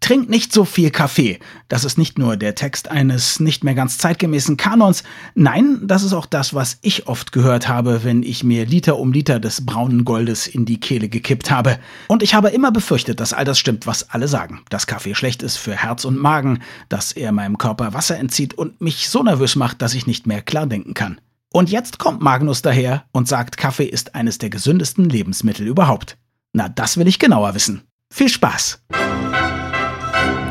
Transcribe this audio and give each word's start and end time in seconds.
Trink 0.00 0.28
nicht 0.28 0.52
so 0.52 0.64
viel 0.64 0.90
Kaffee. 0.90 1.38
Das 1.68 1.84
ist 1.84 1.98
nicht 1.98 2.18
nur 2.18 2.36
der 2.36 2.54
Text 2.54 2.90
eines 2.90 3.40
nicht 3.40 3.64
mehr 3.64 3.74
ganz 3.74 3.98
zeitgemäßen 3.98 4.56
Kanons. 4.56 5.02
Nein, 5.34 5.80
das 5.82 6.02
ist 6.02 6.12
auch 6.12 6.26
das, 6.26 6.54
was 6.54 6.78
ich 6.82 7.06
oft 7.06 7.32
gehört 7.32 7.68
habe, 7.68 8.04
wenn 8.04 8.22
ich 8.22 8.44
mir 8.44 8.66
Liter 8.66 8.98
um 8.98 9.12
Liter 9.12 9.40
des 9.40 9.64
braunen 9.64 10.04
Goldes 10.04 10.46
in 10.46 10.64
die 10.64 10.80
Kehle 10.80 11.08
gekippt 11.08 11.50
habe. 11.50 11.78
Und 12.08 12.22
ich 12.22 12.34
habe 12.34 12.48
immer 12.48 12.72
befürchtet, 12.72 13.20
dass 13.20 13.32
all 13.32 13.44
das 13.44 13.58
stimmt, 13.58 13.86
was 13.86 14.10
alle 14.10 14.28
sagen. 14.28 14.62
Dass 14.70 14.86
Kaffee 14.86 15.14
schlecht 15.14 15.42
ist 15.42 15.56
für 15.56 15.74
Herz 15.76 16.04
und 16.04 16.18
Magen, 16.18 16.60
dass 16.88 17.12
er 17.12 17.32
meinem 17.32 17.58
Körper 17.58 17.94
Wasser 17.94 18.18
entzieht 18.18 18.54
und 18.54 18.80
mich 18.80 19.08
so 19.08 19.22
nervös 19.22 19.56
macht, 19.56 19.82
dass 19.82 19.94
ich 19.94 20.06
nicht 20.06 20.26
mehr 20.26 20.42
klar 20.42 20.66
denken 20.66 20.94
kann. 20.94 21.20
Und 21.52 21.70
jetzt 21.70 21.98
kommt 21.98 22.22
Magnus 22.22 22.62
daher 22.62 23.04
und 23.12 23.28
sagt, 23.28 23.58
Kaffee 23.58 23.84
ist 23.84 24.14
eines 24.14 24.38
der 24.38 24.50
gesündesten 24.50 25.08
Lebensmittel 25.08 25.66
überhaupt. 25.66 26.16
Na, 26.52 26.68
das 26.68 26.96
will 26.96 27.06
ich 27.06 27.18
genauer 27.18 27.54
wissen. 27.54 27.82
Viel 28.12 28.28
Spaß! 28.28 28.82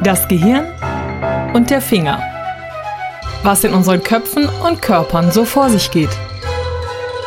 Das 0.04 0.27
Gehirn 0.27 0.65
und 1.54 1.69
der 1.69 1.79
Finger. 1.79 2.19
Was 3.43 3.64
in 3.64 3.71
unseren 3.71 4.01
Köpfen 4.01 4.50
und 4.68 4.82
Körpern 4.82 5.29
so 5.32 5.46
vor 5.46 5.69
sich 5.69 5.91
geht. 5.91 6.10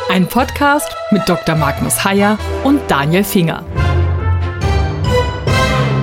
Ein 0.09 0.27
Podcast 0.27 0.93
mit 1.09 1.21
Dr. 1.25 1.55
Magnus 1.55 2.03
Heyer 2.03 2.37
und 2.65 2.81
Daniel 2.89 3.23
Finger. 3.23 3.63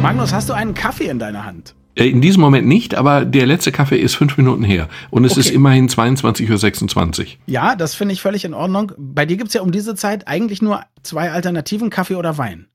Magnus, 0.01 0.33
hast 0.33 0.49
du 0.49 0.55
einen 0.55 0.73
Kaffee 0.73 1.09
in 1.09 1.19
deiner 1.19 1.45
Hand? 1.45 1.75
Äh, 1.95 2.09
in 2.09 2.23
diesem 2.23 2.41
Moment 2.41 2.67
nicht, 2.67 2.95
aber 2.95 3.27
der 3.27 3.45
letzte 3.45 3.71
Kaffee 3.71 3.99
ist 3.99 4.15
fünf 4.15 4.39
Minuten 4.39 4.65
her. 4.65 4.89
Und 5.11 5.27
es 5.27 5.33
okay. 5.33 5.41
ist 5.41 5.51
immerhin 5.51 5.91
22.26 5.91 7.21
Uhr. 7.21 7.27
Ja, 7.49 7.77
das 7.77 7.95
finde 7.95 8.15
ich 8.15 8.23
völlig 8.23 8.47
in 8.47 8.55
Ordnung. 8.55 8.93
Bei 8.97 9.27
dir 9.27 9.37
gibt 9.37 9.49
es 9.49 9.55
ja 9.55 9.61
um 9.61 9.73
diese 9.73 9.95
Zeit 9.95 10.27
eigentlich 10.27 10.63
nur 10.63 10.81
zwei 11.03 11.33
Alternativen, 11.33 11.91
Kaffee 11.91 12.15
oder 12.15 12.39
Wein. 12.39 12.69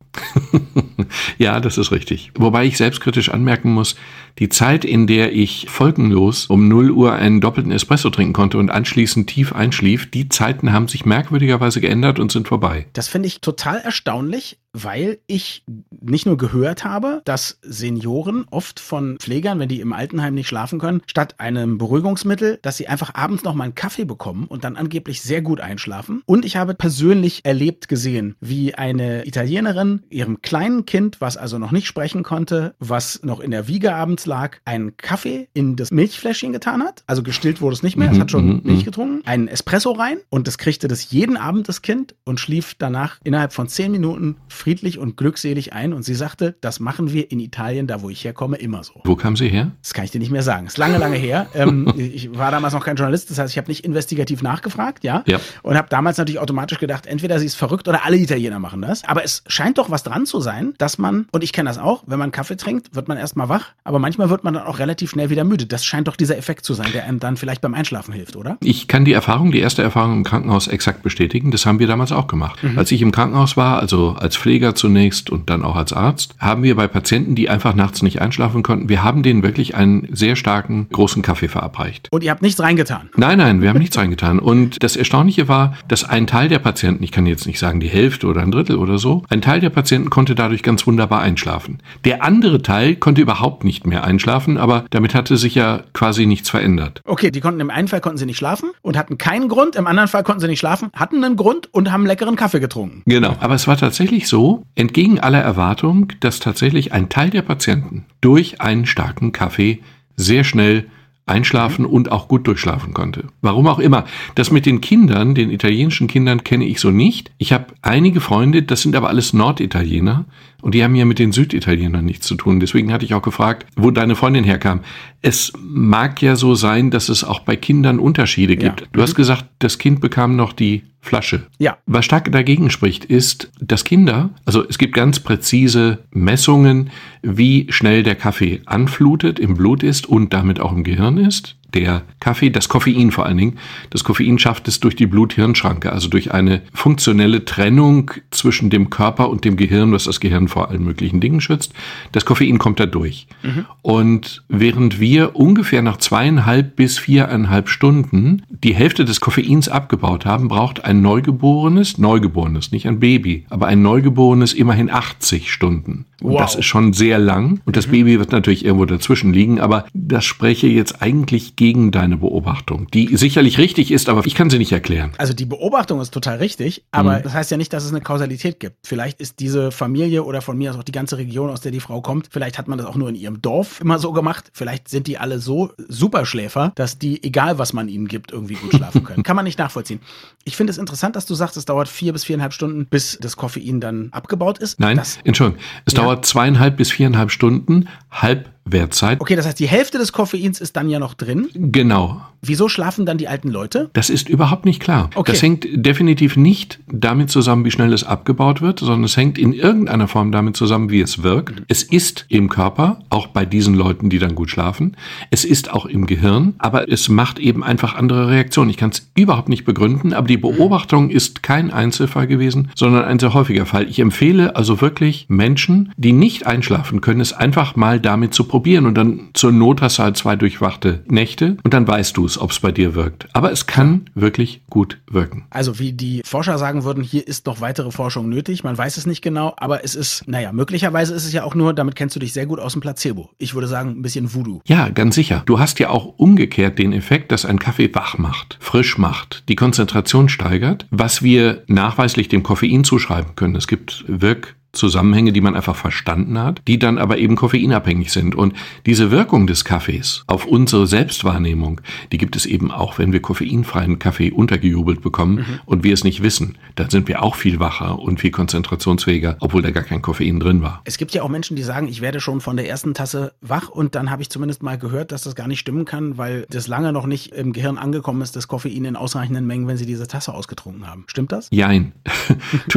ja, 1.37 1.59
das 1.59 1.77
ist 1.77 1.91
richtig. 1.91 2.31
Wobei 2.35 2.65
ich 2.65 2.77
selbstkritisch 2.77 3.29
anmerken 3.29 3.71
muss, 3.73 3.95
die 4.39 4.49
Zeit, 4.49 4.85
in 4.85 5.07
der 5.07 5.33
ich 5.33 5.65
folgenlos 5.69 6.45
um 6.45 6.67
0 6.67 6.91
Uhr 6.91 7.13
einen 7.13 7.41
doppelten 7.41 7.71
Espresso 7.71 8.09
trinken 8.09 8.33
konnte 8.33 8.57
und 8.57 8.69
anschließend 8.69 9.27
tief 9.27 9.53
einschlief, 9.53 10.09
die 10.11 10.29
Zeiten 10.29 10.73
haben 10.73 10.87
sich 10.87 11.05
merkwürdigerweise 11.05 11.81
geändert 11.81 12.19
und 12.19 12.31
sind 12.31 12.47
vorbei. 12.47 12.85
Das 12.93 13.07
finde 13.07 13.27
ich 13.27 13.41
total 13.41 13.79
erstaunlich, 13.79 14.57
weil 14.73 15.19
ich 15.27 15.63
nicht 16.01 16.25
nur 16.25 16.37
gehört 16.37 16.83
habe, 16.83 17.21
dass 17.25 17.59
Senioren 17.61 18.45
oft 18.51 18.79
von 18.79 19.17
Pflegern, 19.19 19.59
wenn 19.59 19.69
die 19.69 19.81
im 19.81 19.93
Altenheim 19.93 20.33
nicht 20.33 20.47
schlafen 20.47 20.79
können, 20.79 21.01
statt 21.07 21.35
einem 21.39 21.77
Beruhigungsmittel, 21.77 22.59
dass 22.61 22.77
sie 22.77 22.87
einfach 22.87 23.15
abends 23.15 23.43
noch 23.43 23.55
mal 23.55 23.65
einen 23.65 23.75
Kaffee 23.75 24.05
bekommen 24.05 24.45
und 24.45 24.63
dann 24.63 24.75
angeblich 24.75 25.21
sehr 25.21 25.41
gut 25.41 25.59
einschlafen. 25.59 26.21
Und 26.25 26.45
ich 26.45 26.57
habe 26.57 26.73
persönlich 26.73 27.43
erlebt 27.43 27.87
gesehen, 27.87 28.35
wie 28.39 28.75
eine 28.75 29.25
Italienerin 29.25 30.03
ihrem 30.09 30.41
kleinen 30.41 30.85
Kind, 30.85 31.21
was 31.21 31.37
also 31.37 31.57
noch 31.57 31.71
nicht 31.71 31.87
sprechen 31.87 32.23
konnte, 32.23 32.75
was 32.79 33.21
noch 33.23 33.39
in 33.39 33.51
der 33.51 33.67
Wiege 33.67 33.95
abends 33.95 34.25
lag, 34.25 34.57
einen 34.65 34.97
Kaffee 34.97 35.49
in 35.53 35.75
das 35.75 35.91
Milchfläschchen 35.91 36.53
getan 36.53 36.83
hat. 36.83 37.03
Also 37.07 37.23
gestillt 37.23 37.61
wurde 37.61 37.75
es 37.75 37.83
nicht 37.83 37.97
mehr, 37.97 38.11
es 38.11 38.19
hat 38.19 38.31
schon 38.31 38.47
mhm, 38.47 38.61
Milch 38.63 38.81
mhm. 38.81 38.85
getrunken, 38.85 39.27
einen 39.27 39.47
Espresso 39.47 39.91
rein 39.91 40.19
und 40.29 40.47
das 40.47 40.57
kriegte 40.57 40.87
das 40.87 41.11
jeden 41.11 41.37
Abend 41.37 41.67
das 41.67 41.81
Kind 41.81 42.15
und 42.23 42.39
schlief 42.39 42.75
danach 42.77 43.19
innerhalb 43.23 43.53
von 43.53 43.67
zehn 43.67 43.91
Minuten 43.91 44.35
friedlich 44.57 44.97
und 44.97 45.17
glückselig 45.17 45.73
ein. 45.73 45.93
Und 45.93 46.03
sie 46.03 46.15
sagte, 46.15 46.55
das 46.61 46.79
machen 46.79 47.11
wir 47.13 47.31
in 47.31 47.39
Italien, 47.39 47.87
da 47.87 48.01
wo 48.01 48.09
ich 48.09 48.23
herkomme, 48.23 48.57
immer 48.57 48.83
so. 48.83 49.01
Wo 49.03 49.15
kam 49.15 49.35
sie 49.35 49.47
her? 49.47 49.71
Das 49.81 49.93
kann 49.93 50.05
ich 50.05 50.11
dir 50.11 50.19
nicht 50.19 50.31
mehr 50.31 50.43
sagen. 50.43 50.67
Ist 50.67 50.77
lange, 50.77 50.97
lange 50.97 51.17
her. 51.17 51.47
ähm, 51.53 51.93
ich 51.97 52.37
war 52.37 52.51
damals 52.51 52.73
noch 52.73 52.83
kein 52.83 52.95
Journalist, 52.95 53.29
das 53.29 53.39
heißt, 53.39 53.53
ich 53.53 53.57
habe 53.57 53.69
nicht 53.69 53.85
investigativ 53.85 54.41
nachgefragt, 54.41 55.03
ja. 55.03 55.23
ja. 55.27 55.39
Und 55.63 55.77
habe 55.77 55.87
damals 55.89 56.17
natürlich 56.17 56.39
automatisch 56.39 56.79
gedacht, 56.79 57.05
entweder 57.05 57.39
sie 57.39 57.45
ist 57.45 57.55
verrückt 57.55 57.87
oder 57.87 58.05
alle 58.05 58.17
Italiener 58.17 58.59
machen 58.59 58.81
das. 58.81 59.03
Aber 59.03 59.23
es 59.23 59.43
scheint 59.47 59.77
doch 59.77 59.89
was 59.89 60.03
dran 60.03 60.25
zu 60.25 60.41
sein, 60.41 60.73
dass 60.77 60.97
man, 60.97 61.27
und 61.31 61.43
ich 61.43 61.53
kenne 61.53 61.69
das 61.69 61.77
auch, 61.77 62.03
wenn 62.07 62.19
man 62.19 62.31
Kaffee 62.31 62.57
trinkt, 62.57 62.95
wird 62.95 63.07
man 63.07 63.17
erstmal 63.17 63.49
wach, 63.49 63.69
aber 63.83 63.99
manchmal 63.99 64.29
wird 64.29 64.43
man 64.43 64.53
dann 64.53 64.63
auch 64.63 64.79
relativ 64.79 65.11
schnell 65.11 65.29
wieder 65.29 65.43
müde. 65.43 65.65
Das 65.65 65.85
scheint 65.85 66.07
doch 66.07 66.15
dieser 66.15 66.37
Effekt 66.37 66.65
zu 66.65 66.73
sein, 66.73 66.91
der 66.93 67.05
einem 67.05 67.19
dann 67.19 67.37
vielleicht 67.37 67.61
beim 67.61 67.73
Einschlafen 67.73 68.13
hilft, 68.13 68.35
oder? 68.35 68.57
Ich 68.61 68.87
kann 68.87 69.05
die 69.05 69.13
Erfahrung, 69.13 69.51
die 69.51 69.59
erste 69.59 69.81
Erfahrung 69.83 70.17
im 70.17 70.23
Krankenhaus 70.23 70.67
exakt 70.67 71.03
bestätigen. 71.03 71.51
Das 71.51 71.65
haben 71.65 71.79
wir 71.79 71.87
damals 71.87 72.11
auch 72.11 72.27
gemacht. 72.27 72.63
Mhm. 72.63 72.77
Als 72.77 72.91
ich 72.91 73.01
im 73.01 73.11
Krankenhaus 73.11 73.57
war, 73.57 73.79
also 73.79 74.15
als 74.19 74.35
Pfleger 74.47 74.75
zunächst 74.75 75.29
und 75.29 75.49
dann 75.49 75.61
auch 75.61 75.75
als 75.75 75.91
Arzt, 75.91 76.33
haben 76.39 76.63
wir 76.63 76.77
bei 76.77 76.87
Patienten, 76.87 77.35
die 77.35 77.49
einfach 77.49 77.75
nachts 77.75 78.01
nicht 78.01 78.21
einschlafen 78.21 78.63
konnten, 78.63 78.87
wir 78.87 79.03
haben 79.03 79.21
denen 79.21 79.43
wirklich 79.43 79.75
einen 79.75 80.07
sehr 80.09 80.37
starken, 80.37 80.87
großen 80.89 81.21
Kaffee 81.21 81.49
verabreicht. 81.49 82.07
Und 82.11 82.23
ihr 82.23 82.31
habt 82.31 82.41
nichts 82.41 82.61
reingetan? 82.61 83.09
Nein, 83.17 83.39
nein, 83.39 83.61
wir 83.61 83.67
haben 83.67 83.77
nichts 83.77 83.97
reingetan. 83.97 84.39
Und 84.39 84.81
das 84.81 84.95
Erstaunliche 84.95 85.49
war, 85.49 85.75
dass 85.89 86.05
ein 86.05 86.27
Teil 86.27 86.47
der 86.47 86.59
Patienten, 86.59 87.03
ich 87.03 87.11
kann 87.11 87.25
jetzt 87.25 87.45
nicht 87.45 87.59
sagen 87.59 87.81
die 87.81 87.89
Hälfte 87.89 88.25
oder 88.27 88.41
ein 88.41 88.51
Drittel 88.51 88.77
oder 88.77 88.99
so, 88.99 89.23
ein 89.27 89.41
Teil 89.41 89.59
der 89.59 89.69
Patienten 89.69 90.09
konnte 90.09 90.33
dadurch 90.33 90.63
ganz 90.63 90.87
wunderbar 90.87 91.19
einschlafen. 91.19 91.79
Der 92.05 92.23
andere 92.23 92.61
Teil 92.61 92.95
konnte 92.95 93.19
überhaupt 93.19 93.65
nicht 93.65 93.85
mehr 93.85 94.05
einschlafen, 94.05 94.57
aber 94.57 94.85
damit 94.91 95.13
hatte 95.13 95.35
sich 95.35 95.55
ja 95.55 95.81
quasi 95.91 96.25
nichts 96.25 96.49
verändert. 96.49 97.01
Okay, 97.03 97.31
die 97.31 97.41
konnten 97.41 97.59
im 97.59 97.69
einen 97.69 97.89
Fall 97.89 97.99
konnten 97.99 98.17
sie 98.17 98.25
nicht 98.25 98.37
schlafen 98.37 98.69
und 98.81 98.95
hatten 98.95 99.17
keinen 99.17 99.49
Grund, 99.49 99.75
im 99.75 99.87
anderen 99.87 100.07
Fall 100.07 100.23
konnten 100.23 100.39
sie 100.39 100.47
nicht 100.47 100.59
schlafen, 100.59 100.89
hatten 100.93 101.21
einen 101.21 101.35
Grund 101.35 101.67
und 101.73 101.91
haben 101.91 102.05
leckeren 102.05 102.37
Kaffee 102.37 102.61
getrunken. 102.61 103.03
Genau, 103.05 103.35
aber 103.41 103.55
es 103.55 103.67
war 103.67 103.75
tatsächlich 103.75 104.29
so, 104.29 104.36
entgegen 104.75 105.19
aller 105.19 105.41
Erwartung, 105.41 106.13
dass 106.19 106.39
tatsächlich 106.39 106.93
ein 106.93 107.09
Teil 107.09 107.29
der 107.29 107.41
Patienten 107.41 108.05
durch 108.21 108.61
einen 108.61 108.85
starken 108.85 109.31
Kaffee 109.31 109.79
sehr 110.15 110.43
schnell 110.43 110.87
einschlafen 111.27 111.83
mhm. 111.83 111.91
und 111.91 112.11
auch 112.11 112.27
gut 112.27 112.47
durchschlafen 112.47 112.93
konnte. 112.93 113.25
Warum 113.41 113.67
auch 113.67 113.79
immer. 113.79 114.05
Das 114.35 114.49
mit 114.49 114.65
den 114.65 114.81
Kindern, 114.81 115.35
den 115.35 115.51
italienischen 115.51 116.07
Kindern 116.07 116.43
kenne 116.43 116.65
ich 116.65 116.79
so 116.79 116.89
nicht. 116.89 117.31
Ich 117.37 117.51
habe 117.53 117.67
einige 117.81 118.21
Freunde, 118.21 118.63
das 118.63 118.81
sind 118.81 118.95
aber 118.95 119.09
alles 119.09 119.33
Norditaliener 119.33 120.25
und 120.61 120.73
die 120.73 120.83
haben 120.83 120.95
ja 120.95 121.05
mit 121.05 121.19
den 121.19 121.33
Süditalienern 121.33 122.05
nichts 122.05 122.25
zu 122.25 122.35
tun. 122.35 122.59
Deswegen 122.59 122.91
hatte 122.91 123.05
ich 123.05 123.13
auch 123.13 123.21
gefragt, 123.21 123.67
wo 123.75 123.91
deine 123.91 124.15
Freundin 124.15 124.45
herkam. 124.45 124.79
Es 125.21 125.53
mag 125.61 126.21
ja 126.21 126.35
so 126.35 126.55
sein, 126.55 126.91
dass 126.91 127.09
es 127.09 127.23
auch 127.23 127.41
bei 127.41 127.55
Kindern 127.55 127.99
Unterschiede 127.99 128.55
gibt. 128.55 128.81
Ja. 128.81 128.87
Du 128.93 129.01
hast 129.01 129.13
mhm. 129.13 129.17
gesagt, 129.17 129.45
das 129.59 129.77
Kind 129.77 129.99
bekam 129.99 130.35
noch 130.35 130.53
die 130.53 130.83
Flasche. 131.07 131.47
Ja. 131.57 131.77
Was 131.85 132.05
stark 132.05 132.31
dagegen 132.31 132.69
spricht, 132.69 133.05
ist, 133.05 133.51
dass 133.59 133.83
Kinder, 133.83 134.29
also 134.45 134.67
es 134.67 134.77
gibt 134.77 134.93
ganz 134.93 135.19
präzise 135.19 135.99
Messungen, 136.11 136.89
wie 137.21 137.67
schnell 137.69 138.03
der 138.03 138.15
Kaffee 138.15 138.61
anflutet, 138.65 139.39
im 139.39 139.55
Blut 139.55 139.83
ist 139.83 140.07
und 140.07 140.33
damit 140.33 140.59
auch 140.59 140.73
im 140.73 140.83
Gehirn 140.83 141.17
ist 141.17 141.57
der 141.73 142.03
Kaffee, 142.19 142.49
das 142.49 142.69
Koffein 142.69 143.11
vor 143.11 143.25
allen 143.25 143.37
Dingen, 143.37 143.57
das 143.89 144.03
Koffein 144.03 144.39
schafft 144.39 144.67
es 144.67 144.79
durch 144.79 144.95
die 144.95 145.05
Blut-Hirn-Schranke, 145.05 145.91
also 145.91 146.07
durch 146.07 146.33
eine 146.33 146.61
funktionelle 146.73 147.45
Trennung 147.45 148.11
zwischen 148.31 148.69
dem 148.69 148.89
Körper 148.89 149.29
und 149.29 149.45
dem 149.45 149.57
Gehirn, 149.57 149.91
was 149.91 150.05
das 150.05 150.19
Gehirn 150.19 150.47
vor 150.47 150.69
allen 150.69 150.83
möglichen 150.83 151.19
Dingen 151.19 151.41
schützt. 151.41 151.73
Das 152.11 152.25
Koffein 152.25 152.57
kommt 152.57 152.79
da 152.79 152.85
durch. 152.85 153.27
Mhm. 153.43 153.65
Und 153.81 154.43
während 154.47 154.99
wir 154.99 155.35
ungefähr 155.35 155.81
nach 155.81 155.97
zweieinhalb 155.97 156.75
bis 156.75 156.97
viereinhalb 156.97 157.69
Stunden 157.69 158.43
die 158.49 158.73
Hälfte 158.73 159.05
des 159.05 159.19
Koffeins 159.19 159.69
abgebaut 159.69 160.25
haben, 160.25 160.47
braucht 160.47 160.85
ein 160.85 161.01
Neugeborenes, 161.01 161.97
Neugeborenes, 161.97 162.71
nicht 162.71 162.87
ein 162.87 162.99
Baby, 162.99 163.45
aber 163.49 163.67
ein 163.67 163.81
Neugeborenes 163.81 164.53
immerhin 164.53 164.89
80 164.89 165.51
Stunden. 165.51 166.05
Und 166.21 166.31
wow. 166.31 166.39
das 166.39 166.55
ist 166.55 166.65
schon 166.65 166.93
sehr 166.93 167.19
lang. 167.19 167.61
Und 167.65 167.75
das 167.75 167.87
mhm. 167.87 167.91
Baby 167.91 168.19
wird 168.19 168.31
natürlich 168.31 168.65
irgendwo 168.65 168.85
dazwischen 168.85 169.33
liegen, 169.33 169.59
aber 169.59 169.85
das 169.93 170.25
spreche 170.25 170.67
jetzt 170.67 171.01
eigentlich 171.01 171.55
gegen 171.57 171.91
deine 171.91 172.17
Beobachtung, 172.17 172.87
die 172.93 173.17
sicherlich 173.17 173.57
richtig 173.57 173.91
ist, 173.91 174.07
aber 174.07 174.25
ich 174.25 174.35
kann 174.35 174.49
sie 174.49 174.59
nicht 174.59 174.71
erklären. 174.71 175.11
Also 175.17 175.33
die 175.33 175.45
Beobachtung 175.45 175.99
ist 175.99 176.11
total 176.11 176.37
richtig, 176.37 176.85
aber 176.91 177.19
mhm. 177.19 177.23
das 177.23 177.33
heißt 177.33 177.51
ja 177.51 177.57
nicht, 177.57 177.73
dass 177.73 177.83
es 177.83 177.91
eine 177.91 177.99
Kausalität 177.99 178.59
gibt. 178.59 178.87
Vielleicht 178.87 179.19
ist 179.19 179.39
diese 179.39 179.71
Familie 179.71 180.23
oder 180.23 180.41
von 180.41 180.57
mir 180.57 180.71
aus 180.71 180.77
auch 180.77 180.83
die 180.83 180.91
ganze 180.91 181.17
Region, 181.17 181.49
aus 181.49 181.59
der 181.59 181.71
die 181.71 181.79
Frau 181.79 182.01
kommt, 182.01 182.29
vielleicht 182.31 182.57
hat 182.57 182.67
man 182.67 182.77
das 182.77 182.87
auch 182.87 182.95
nur 182.95 183.09
in 183.09 183.15
ihrem 183.15 183.41
Dorf 183.41 183.81
immer 183.81 183.99
so 183.99 184.13
gemacht. 184.13 184.51
Vielleicht 184.53 184.87
sind 184.87 185.07
die 185.07 185.17
alle 185.17 185.39
so 185.39 185.73
Superschläfer, 185.87 186.71
dass 186.75 186.99
die, 186.99 187.23
egal 187.23 187.57
was 187.57 187.73
man 187.73 187.89
ihnen 187.89 188.07
gibt, 188.07 188.31
irgendwie 188.31 188.55
gut 188.55 188.75
schlafen 188.75 189.03
können. 189.03 189.23
kann 189.27 189.35
man 189.35 189.45
nicht 189.45 189.57
nachvollziehen. 189.57 189.99
Ich 190.45 190.55
finde 190.55 190.71
es 190.71 190.77
interessant, 190.77 191.15
dass 191.15 191.25
du 191.25 191.33
sagst, 191.33 191.57
es 191.57 191.65
dauert 191.65 191.89
vier 191.89 192.13
bis 192.13 192.23
viereinhalb 192.23 192.53
Stunden, 192.53 192.85
bis 192.85 193.17
das 193.19 193.35
Koffein 193.35 193.81
dann 193.81 194.09
abgebaut 194.11 194.59
ist. 194.59 194.79
Nein, 194.79 194.97
das, 194.97 195.17
Entschuldigung. 195.23 195.61
Es 195.85 195.93
ja. 195.93 196.03
dauert 196.03 196.25
zweieinhalb 196.25 196.77
bis 196.77 196.91
viereinhalb 196.91 197.31
Stunden, 197.31 197.87
halb 198.11 198.49
Wertzeit. 198.71 199.21
Okay, 199.21 199.35
das 199.35 199.45
heißt, 199.45 199.59
die 199.59 199.67
Hälfte 199.67 199.97
des 199.97 200.11
Koffeins 200.11 200.59
ist 200.59 200.75
dann 200.75 200.89
ja 200.89 200.99
noch 200.99 201.13
drin. 201.13 201.49
Genau. 201.53 202.21
Wieso 202.41 202.69
schlafen 202.69 203.05
dann 203.05 203.17
die 203.17 203.27
alten 203.27 203.49
Leute? 203.49 203.89
Das 203.93 204.09
ist 204.09 204.29
überhaupt 204.29 204.65
nicht 204.65 204.79
klar. 204.79 205.09
Okay. 205.15 205.31
Das 205.31 205.41
hängt 205.41 205.65
definitiv 205.71 206.37
nicht 206.37 206.79
damit 206.87 207.31
zusammen, 207.31 207.65
wie 207.65 207.71
schnell 207.71 207.91
es 207.93 208.03
abgebaut 208.03 208.61
wird, 208.61 208.79
sondern 208.79 209.05
es 209.05 209.17
hängt 209.17 209.37
in 209.37 209.53
irgendeiner 209.53 210.07
Form 210.07 210.31
damit 210.31 210.55
zusammen, 210.55 210.91
wie 210.91 211.01
es 211.01 211.23
wirkt. 211.23 211.63
Es 211.67 211.81
ist 211.81 212.25
im 212.29 212.49
Körper, 212.49 212.99
auch 213.09 213.27
bei 213.27 213.45
diesen 213.45 213.73
Leuten, 213.73 214.09
die 214.09 214.19
dann 214.19 214.35
gut 214.35 214.51
schlafen. 214.51 214.95
Es 215.31 215.45
ist 215.45 215.73
auch 215.73 215.85
im 215.87 216.05
Gehirn, 216.05 216.53
aber 216.59 216.89
es 216.91 217.09
macht 217.09 217.39
eben 217.39 217.63
einfach 217.63 217.95
andere 217.95 218.29
Reaktionen. 218.29 218.69
Ich 218.69 218.77
kann 218.77 218.91
es 218.91 219.09
überhaupt 219.15 219.49
nicht 219.49 219.65
begründen, 219.65 220.13
aber 220.13 220.27
die 220.27 220.37
Beobachtung 220.37 221.09
ist 221.09 221.41
kein 221.41 221.71
Einzelfall 221.71 222.27
gewesen, 222.27 222.69
sondern 222.75 223.05
ein 223.05 223.19
sehr 223.19 223.33
häufiger 223.33 223.65
Fall. 223.65 223.89
Ich 223.89 223.99
empfehle 223.99 224.55
also 224.55 224.79
wirklich 224.79 225.25
Menschen, 225.27 225.91
die 225.97 226.13
nicht 226.13 226.45
einschlafen 226.45 227.01
können, 227.01 227.19
es 227.19 227.33
einfach 227.33 227.75
mal 227.75 227.99
damit 227.99 228.33
zu 228.33 228.43
probieren 228.43 228.56
probieren 228.57 228.87
und 228.87 228.95
dann 228.95 229.29
zur 229.35 229.51
Not 229.51 229.83
hast 229.83 229.99
du 229.99 230.03
halt 230.03 230.17
zwei 230.17 230.35
durchwachte 230.35 231.03
Nächte 231.05 231.57
und 231.63 231.75
dann 231.75 231.87
weißt 231.87 232.17
du 232.17 232.25
es, 232.25 232.39
ob 232.41 232.49
es 232.49 232.59
bei 232.59 232.71
dir 232.71 232.95
wirkt. 232.95 233.27
Aber 233.33 233.51
es 233.51 233.67
kann 233.67 234.09
wirklich 234.15 234.63
gut 234.67 234.97
wirken. 235.11 235.45
Also 235.51 235.77
wie 235.77 235.93
die 235.93 236.23
Forscher 236.25 236.57
sagen 236.57 236.83
würden, 236.83 237.03
hier 237.03 237.27
ist 237.27 237.45
noch 237.45 237.61
weitere 237.61 237.91
Forschung 237.91 238.29
nötig. 238.29 238.63
Man 238.63 238.75
weiß 238.75 238.97
es 238.97 239.05
nicht 239.05 239.21
genau, 239.21 239.53
aber 239.57 239.83
es 239.83 239.93
ist, 239.93 240.27
naja, 240.27 240.51
möglicherweise 240.53 241.13
ist 241.13 241.25
es 241.25 241.33
ja 241.33 241.43
auch 241.43 241.53
nur, 241.53 241.75
damit 241.75 241.95
kennst 241.95 242.15
du 242.15 242.19
dich 242.19 242.33
sehr 242.33 242.47
gut 242.47 242.59
aus 242.59 242.71
dem 242.71 242.81
Placebo. 242.81 243.29
Ich 243.37 243.53
würde 243.53 243.67
sagen, 243.67 243.91
ein 243.91 244.01
bisschen 244.01 244.33
Voodoo. 244.33 244.61
Ja, 244.65 244.89
ganz 244.89 245.13
sicher. 245.13 245.43
Du 245.45 245.59
hast 245.59 245.77
ja 245.77 245.91
auch 245.91 246.15
umgekehrt 246.17 246.79
den 246.79 246.93
Effekt, 246.93 247.31
dass 247.31 247.45
ein 247.45 247.59
Kaffee 247.59 247.93
wach 247.93 248.17
macht, 248.17 248.57
frisch 248.59 248.97
macht, 248.97 249.43
die 249.49 249.55
Konzentration 249.55 250.29
steigert, 250.29 250.87
was 250.89 251.21
wir 251.21 251.61
nachweislich 251.67 252.27
dem 252.27 252.41
Koffein 252.41 252.83
zuschreiben 252.83 253.35
können. 253.35 253.55
Es 253.55 253.67
gibt 253.67 254.03
Wirk 254.07 254.56
Zusammenhänge, 254.73 255.31
die 255.31 255.41
man 255.41 255.55
einfach 255.55 255.75
verstanden 255.75 256.39
hat, 256.39 256.61
die 256.67 256.79
dann 256.79 256.97
aber 256.97 257.17
eben 257.17 257.35
koffeinabhängig 257.35 258.11
sind. 258.11 258.35
Und 258.35 258.53
diese 258.85 259.11
Wirkung 259.11 259.47
des 259.47 259.65
Kaffees 259.65 260.23
auf 260.27 260.45
unsere 260.45 260.87
Selbstwahrnehmung, 260.87 261.81
die 262.11 262.17
gibt 262.17 262.35
es 262.35 262.45
eben 262.45 262.71
auch, 262.71 262.99
wenn 262.99 263.13
wir 263.13 263.21
koffeinfreien 263.21 263.99
Kaffee 263.99 264.31
untergejubelt 264.31 265.01
bekommen 265.01 265.35
mhm. 265.35 265.59
und 265.65 265.83
wir 265.83 265.93
es 265.93 266.03
nicht 266.03 266.21
wissen. 266.21 266.57
Dann 266.75 266.89
sind 266.89 267.07
wir 267.07 267.23
auch 267.23 267.35
viel 267.35 267.59
wacher 267.59 267.99
und 267.99 268.19
viel 268.19 268.31
konzentrationsfähiger, 268.31 269.37
obwohl 269.39 269.61
da 269.61 269.71
gar 269.71 269.83
kein 269.83 270.01
Koffein 270.01 270.39
drin 270.39 270.61
war. 270.61 270.81
Es 270.85 270.97
gibt 270.97 271.13
ja 271.13 271.23
auch 271.23 271.29
Menschen, 271.29 271.55
die 271.55 271.63
sagen, 271.63 271.87
ich 271.87 272.01
werde 272.01 272.19
schon 272.19 272.41
von 272.41 272.57
der 272.57 272.69
ersten 272.69 272.93
Tasse 272.93 273.33
wach 273.41 273.69
und 273.69 273.95
dann 273.95 274.11
habe 274.11 274.21
ich 274.21 274.29
zumindest 274.29 274.63
mal 274.63 274.77
gehört, 274.77 275.11
dass 275.11 275.23
das 275.23 275.35
gar 275.35 275.47
nicht 275.47 275.59
stimmen 275.59 275.85
kann, 275.85 276.17
weil 276.17 276.45
das 276.49 276.67
lange 276.67 276.93
noch 276.93 277.07
nicht 277.07 277.33
im 277.33 277.53
Gehirn 277.53 277.77
angekommen 277.77 278.21
ist, 278.21 278.35
das 278.35 278.47
Koffein 278.47 278.85
in 278.85 278.95
ausreichenden 278.95 279.47
Mengen, 279.47 279.67
wenn 279.67 279.77
sie 279.77 279.85
diese 279.85 280.07
Tasse 280.07 280.33
ausgetrunken 280.33 280.87
haben. 280.87 281.05
Stimmt 281.07 281.31
das? 281.31 281.47
Jein. 281.51 281.93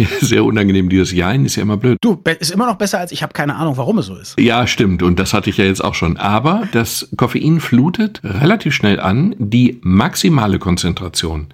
mir 0.00 0.08
sehr 0.30 0.44
unangenehm. 0.44 0.88
Dieses 0.88 1.12
Jein 1.12 1.44
ist 1.44 1.56
ja 1.56 1.62
immer 1.62 1.76
blöd. 1.76 1.98
Du, 2.00 2.18
ist 2.38 2.50
immer 2.50 2.66
noch 2.66 2.76
besser 2.76 2.98
als 2.98 3.12
ich 3.12 3.22
habe 3.22 3.34
keine 3.34 3.56
Ahnung, 3.56 3.76
warum 3.76 3.98
es 3.98 4.06
so 4.06 4.16
ist. 4.16 4.40
Ja, 4.40 4.66
stimmt. 4.66 5.02
Und 5.02 5.18
das 5.18 5.34
hatte 5.34 5.50
ich 5.50 5.58
ja 5.58 5.66
jetzt 5.66 5.84
auch 5.84 5.94
schon. 5.94 6.16
Aber 6.16 6.62
das 6.72 7.08
Koffein 7.16 7.60
flutet 7.60 8.20
relativ 8.24 8.74
schnell 8.74 8.98
an 8.98 9.34
die 9.38 9.78
maximale 9.82 10.58
Konzentration. 10.58 11.48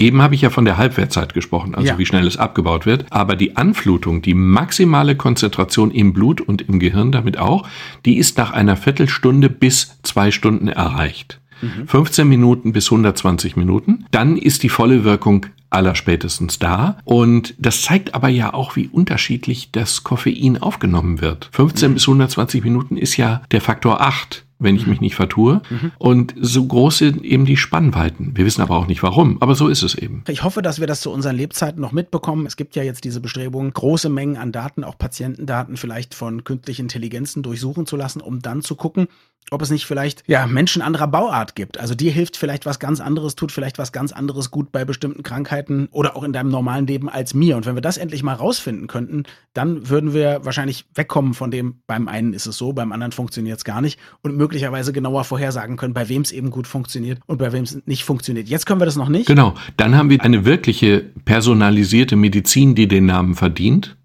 Eben 0.00 0.22
habe 0.22 0.34
ich 0.34 0.40
ja 0.40 0.48
von 0.48 0.64
der 0.64 0.78
Halbwertzeit 0.78 1.34
gesprochen, 1.34 1.74
also 1.74 1.88
ja. 1.88 1.98
wie 1.98 2.06
schnell 2.06 2.26
es 2.26 2.38
abgebaut 2.38 2.86
wird. 2.86 3.04
Aber 3.10 3.36
die 3.36 3.58
Anflutung, 3.58 4.22
die 4.22 4.32
maximale 4.32 5.14
Konzentration 5.14 5.90
im 5.90 6.14
Blut 6.14 6.40
und 6.40 6.62
im 6.62 6.78
Gehirn 6.78 7.12
damit 7.12 7.36
auch, 7.38 7.68
die 8.06 8.16
ist 8.16 8.38
nach 8.38 8.52
einer 8.52 8.78
Viertelstunde 8.78 9.50
bis 9.50 9.98
zwei 10.02 10.30
Stunden 10.30 10.68
erreicht. 10.68 11.40
15 11.86 12.24
mhm. 12.24 12.28
Minuten 12.28 12.72
bis 12.72 12.90
120 12.90 13.56
Minuten. 13.56 14.06
Dann 14.10 14.36
ist 14.36 14.62
die 14.62 14.68
volle 14.68 15.04
Wirkung 15.04 15.46
allerspätestens 15.70 16.58
da. 16.58 16.98
Und 17.04 17.54
das 17.58 17.82
zeigt 17.82 18.14
aber 18.14 18.28
ja 18.28 18.52
auch, 18.52 18.76
wie 18.76 18.88
unterschiedlich 18.88 19.70
das 19.72 20.02
Koffein 20.04 20.58
aufgenommen 20.60 21.20
wird. 21.20 21.48
15 21.52 21.90
mhm. 21.90 21.94
bis 21.94 22.02
120 22.04 22.64
Minuten 22.64 22.96
ist 22.96 23.16
ja 23.16 23.42
der 23.52 23.60
Faktor 23.60 24.00
8 24.00 24.44
wenn 24.60 24.76
ich 24.76 24.84
mhm. 24.84 24.90
mich 24.90 25.00
nicht 25.00 25.16
vertue. 25.16 25.62
Mhm. 25.68 25.92
Und 25.98 26.34
so 26.40 26.64
groß 26.64 26.98
sind 26.98 27.24
eben 27.24 27.44
die 27.46 27.56
Spannweiten. 27.56 28.36
Wir 28.36 28.44
wissen 28.44 28.62
aber 28.62 28.76
auch 28.76 28.86
nicht 28.86 29.02
warum, 29.02 29.40
aber 29.40 29.54
so 29.54 29.68
ist 29.68 29.82
es 29.82 29.94
eben. 29.94 30.22
Ich 30.28 30.44
hoffe, 30.44 30.62
dass 30.62 30.78
wir 30.78 30.86
das 30.86 31.00
zu 31.00 31.10
unseren 31.10 31.36
Lebzeiten 31.36 31.80
noch 31.80 31.92
mitbekommen. 31.92 32.46
Es 32.46 32.56
gibt 32.56 32.76
ja 32.76 32.82
jetzt 32.82 33.04
diese 33.04 33.20
Bestrebungen, 33.20 33.72
große 33.72 34.08
Mengen 34.08 34.36
an 34.36 34.52
Daten, 34.52 34.84
auch 34.84 34.96
Patientendaten 34.98 35.76
vielleicht 35.76 36.14
von 36.14 36.44
künstlichen 36.44 36.82
Intelligenzen 36.82 37.42
durchsuchen 37.42 37.86
zu 37.86 37.96
lassen, 37.96 38.20
um 38.20 38.40
dann 38.40 38.62
zu 38.62 38.76
gucken, 38.76 39.08
ob 39.50 39.62
es 39.62 39.70
nicht 39.70 39.86
vielleicht 39.86 40.22
ja 40.26 40.46
Menschen 40.46 40.82
anderer 40.82 41.08
Bauart 41.08 41.54
gibt. 41.56 41.78
Also 41.78 41.94
dir 41.94 42.12
hilft 42.12 42.36
vielleicht 42.36 42.66
was 42.66 42.78
ganz 42.78 43.00
anderes, 43.00 43.34
tut 43.34 43.50
vielleicht 43.50 43.78
was 43.78 43.92
ganz 43.92 44.12
anderes 44.12 44.50
gut 44.50 44.70
bei 44.70 44.84
bestimmten 44.84 45.22
Krankheiten 45.22 45.88
oder 45.90 46.16
auch 46.16 46.22
in 46.22 46.32
deinem 46.32 46.50
normalen 46.50 46.86
Leben 46.86 47.08
als 47.08 47.34
mir. 47.34 47.56
Und 47.56 47.66
wenn 47.66 47.74
wir 47.74 47.82
das 47.82 47.96
endlich 47.96 48.22
mal 48.22 48.34
rausfinden 48.34 48.86
könnten, 48.86 49.24
dann 49.52 49.88
würden 49.88 50.14
wir 50.14 50.44
wahrscheinlich 50.44 50.86
wegkommen 50.94 51.34
von 51.34 51.50
dem, 51.50 51.82
beim 51.86 52.06
einen 52.06 52.32
ist 52.32 52.46
es 52.46 52.56
so, 52.56 52.72
beim 52.72 52.92
anderen 52.92 53.12
funktioniert 53.12 53.58
es 53.58 53.64
gar 53.64 53.80
nicht 53.80 53.98
und 54.22 54.36
möglicherweise 54.36 54.49
genauer 54.92 55.24
vorhersagen 55.24 55.76
können, 55.76 55.94
bei 55.94 56.08
wem 56.08 56.22
es 56.22 56.32
eben 56.32 56.50
gut 56.50 56.66
funktioniert 56.66 57.18
und 57.26 57.38
bei 57.38 57.52
wem 57.52 57.64
es 57.64 57.80
nicht 57.86 58.04
funktioniert. 58.04 58.48
Jetzt 58.48 58.66
können 58.66 58.80
wir 58.80 58.86
das 58.86 58.96
noch 58.96 59.08
nicht. 59.08 59.26
Genau, 59.26 59.54
dann 59.76 59.96
haben 59.96 60.10
wir 60.10 60.20
eine 60.20 60.44
wirkliche 60.44 61.04
personalisierte 61.24 62.16
Medizin, 62.16 62.74
die 62.74 62.88
den 62.88 63.06
Namen 63.06 63.34
verdient. 63.34 63.96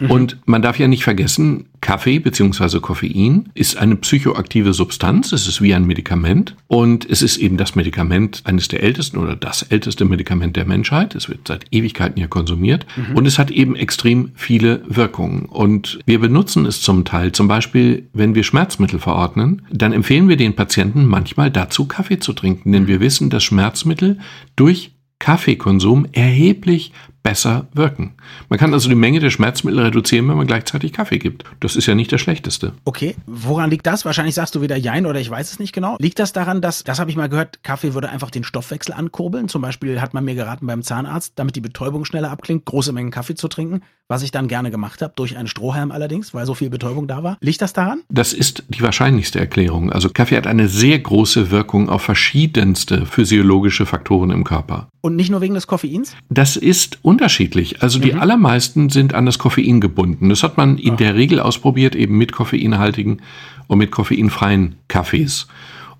Mhm. 0.00 0.10
Und 0.10 0.36
man 0.46 0.62
darf 0.62 0.78
ja 0.78 0.88
nicht 0.88 1.04
vergessen, 1.04 1.66
Kaffee 1.80 2.18
bzw. 2.18 2.80
Koffein 2.80 3.50
ist 3.54 3.76
eine 3.76 3.96
psychoaktive 3.96 4.72
Substanz. 4.72 5.32
Es 5.32 5.46
ist 5.46 5.60
wie 5.62 5.74
ein 5.74 5.86
Medikament. 5.86 6.56
Und 6.66 7.08
es 7.08 7.22
ist 7.22 7.36
eben 7.36 7.56
das 7.56 7.74
Medikament, 7.74 8.42
eines 8.44 8.68
der 8.68 8.82
ältesten 8.82 9.18
oder 9.18 9.36
das 9.36 9.62
älteste 9.62 10.04
Medikament 10.04 10.56
der 10.56 10.66
Menschheit. 10.66 11.14
Es 11.14 11.28
wird 11.28 11.48
seit 11.48 11.66
Ewigkeiten 11.70 12.18
hier 12.18 12.28
konsumiert. 12.28 12.86
Mhm. 12.96 13.16
Und 13.16 13.26
es 13.26 13.38
hat 13.38 13.50
eben 13.50 13.76
extrem 13.76 14.32
viele 14.34 14.82
Wirkungen. 14.86 15.46
Und 15.46 15.98
wir 16.06 16.18
benutzen 16.18 16.66
es 16.66 16.80
zum 16.80 17.04
Teil. 17.04 17.32
Zum 17.32 17.48
Beispiel, 17.48 18.08
wenn 18.12 18.34
wir 18.34 18.44
Schmerzmittel 18.44 18.98
verordnen, 18.98 19.62
dann 19.70 19.92
empfehlen 19.92 20.28
wir 20.28 20.36
den 20.36 20.56
Patienten 20.56 21.06
manchmal 21.06 21.50
dazu, 21.50 21.86
Kaffee 21.86 22.18
zu 22.18 22.32
trinken. 22.32 22.72
Denn 22.72 22.86
wir 22.86 23.00
wissen, 23.00 23.30
dass 23.30 23.44
Schmerzmittel 23.44 24.18
durch 24.56 24.92
Kaffeekonsum 25.18 26.06
erheblich 26.12 26.92
besser 27.24 27.66
wirken. 27.72 28.12
Man 28.50 28.58
kann 28.58 28.72
also 28.72 28.88
die 28.88 28.94
Menge 28.94 29.18
der 29.18 29.30
Schmerzmittel 29.30 29.80
reduzieren, 29.80 30.28
wenn 30.28 30.36
man 30.36 30.46
gleichzeitig 30.46 30.92
Kaffee 30.92 31.18
gibt. 31.18 31.44
Das 31.58 31.74
ist 31.74 31.86
ja 31.86 31.94
nicht 31.94 32.12
das 32.12 32.20
Schlechteste. 32.20 32.74
Okay, 32.84 33.16
woran 33.26 33.70
liegt 33.70 33.86
das? 33.86 34.04
Wahrscheinlich 34.04 34.34
sagst 34.34 34.54
du 34.54 34.60
wieder 34.60 34.76
Jein 34.76 35.06
oder 35.06 35.18
ich 35.18 35.30
weiß 35.30 35.50
es 35.50 35.58
nicht 35.58 35.72
genau. 35.72 35.96
Liegt 35.98 36.18
das 36.18 36.34
daran, 36.34 36.60
dass, 36.60 36.84
das 36.84 37.00
habe 37.00 37.10
ich 37.10 37.16
mal 37.16 37.30
gehört, 37.30 37.62
Kaffee 37.62 37.94
würde 37.94 38.10
einfach 38.10 38.30
den 38.30 38.44
Stoffwechsel 38.44 38.94
ankurbeln? 38.94 39.48
Zum 39.48 39.62
Beispiel 39.62 40.02
hat 40.02 40.12
man 40.12 40.24
mir 40.24 40.34
geraten 40.34 40.66
beim 40.66 40.82
Zahnarzt, 40.82 41.32
damit 41.36 41.56
die 41.56 41.62
Betäubung 41.62 42.04
schneller 42.04 42.30
abklingt, 42.30 42.66
große 42.66 42.92
Mengen 42.92 43.10
Kaffee 43.10 43.34
zu 43.34 43.48
trinken, 43.48 43.80
was 44.06 44.22
ich 44.22 44.30
dann 44.30 44.46
gerne 44.46 44.70
gemacht 44.70 45.00
habe, 45.00 45.14
durch 45.16 45.38
einen 45.38 45.48
Strohhalm 45.48 45.92
allerdings, 45.92 46.34
weil 46.34 46.44
so 46.44 46.52
viel 46.52 46.68
Betäubung 46.68 47.08
da 47.08 47.22
war. 47.22 47.38
Liegt 47.40 47.62
das 47.62 47.72
daran? 47.72 48.02
Das 48.10 48.34
ist 48.34 48.64
die 48.68 48.82
wahrscheinlichste 48.82 49.40
Erklärung. 49.40 49.90
Also 49.90 50.10
Kaffee 50.10 50.36
hat 50.36 50.46
eine 50.46 50.68
sehr 50.68 50.98
große 50.98 51.50
Wirkung 51.50 51.88
auf 51.88 52.02
verschiedenste 52.02 53.06
physiologische 53.06 53.86
Faktoren 53.86 54.30
im 54.30 54.44
Körper. 54.44 54.88
Und 55.00 55.16
nicht 55.16 55.30
nur 55.30 55.40
wegen 55.40 55.54
des 55.54 55.66
Koffeins? 55.66 56.16
Das 56.28 56.56
ist 56.56 56.98
unterschiedlich. 57.14 57.80
Also 57.80 58.00
die 58.00 58.12
mhm. 58.12 58.20
allermeisten 58.20 58.90
sind 58.90 59.14
an 59.14 59.24
das 59.24 59.38
Koffein 59.38 59.80
gebunden. 59.80 60.30
Das 60.30 60.42
hat 60.42 60.56
man 60.56 60.78
in 60.78 60.94
oh. 60.94 60.96
der 60.96 61.14
Regel 61.14 61.38
ausprobiert, 61.38 61.94
eben 61.94 62.18
mit 62.18 62.32
koffeinhaltigen 62.32 63.22
und 63.68 63.78
mit 63.78 63.92
koffeinfreien 63.92 64.74
Kaffees. 64.88 65.46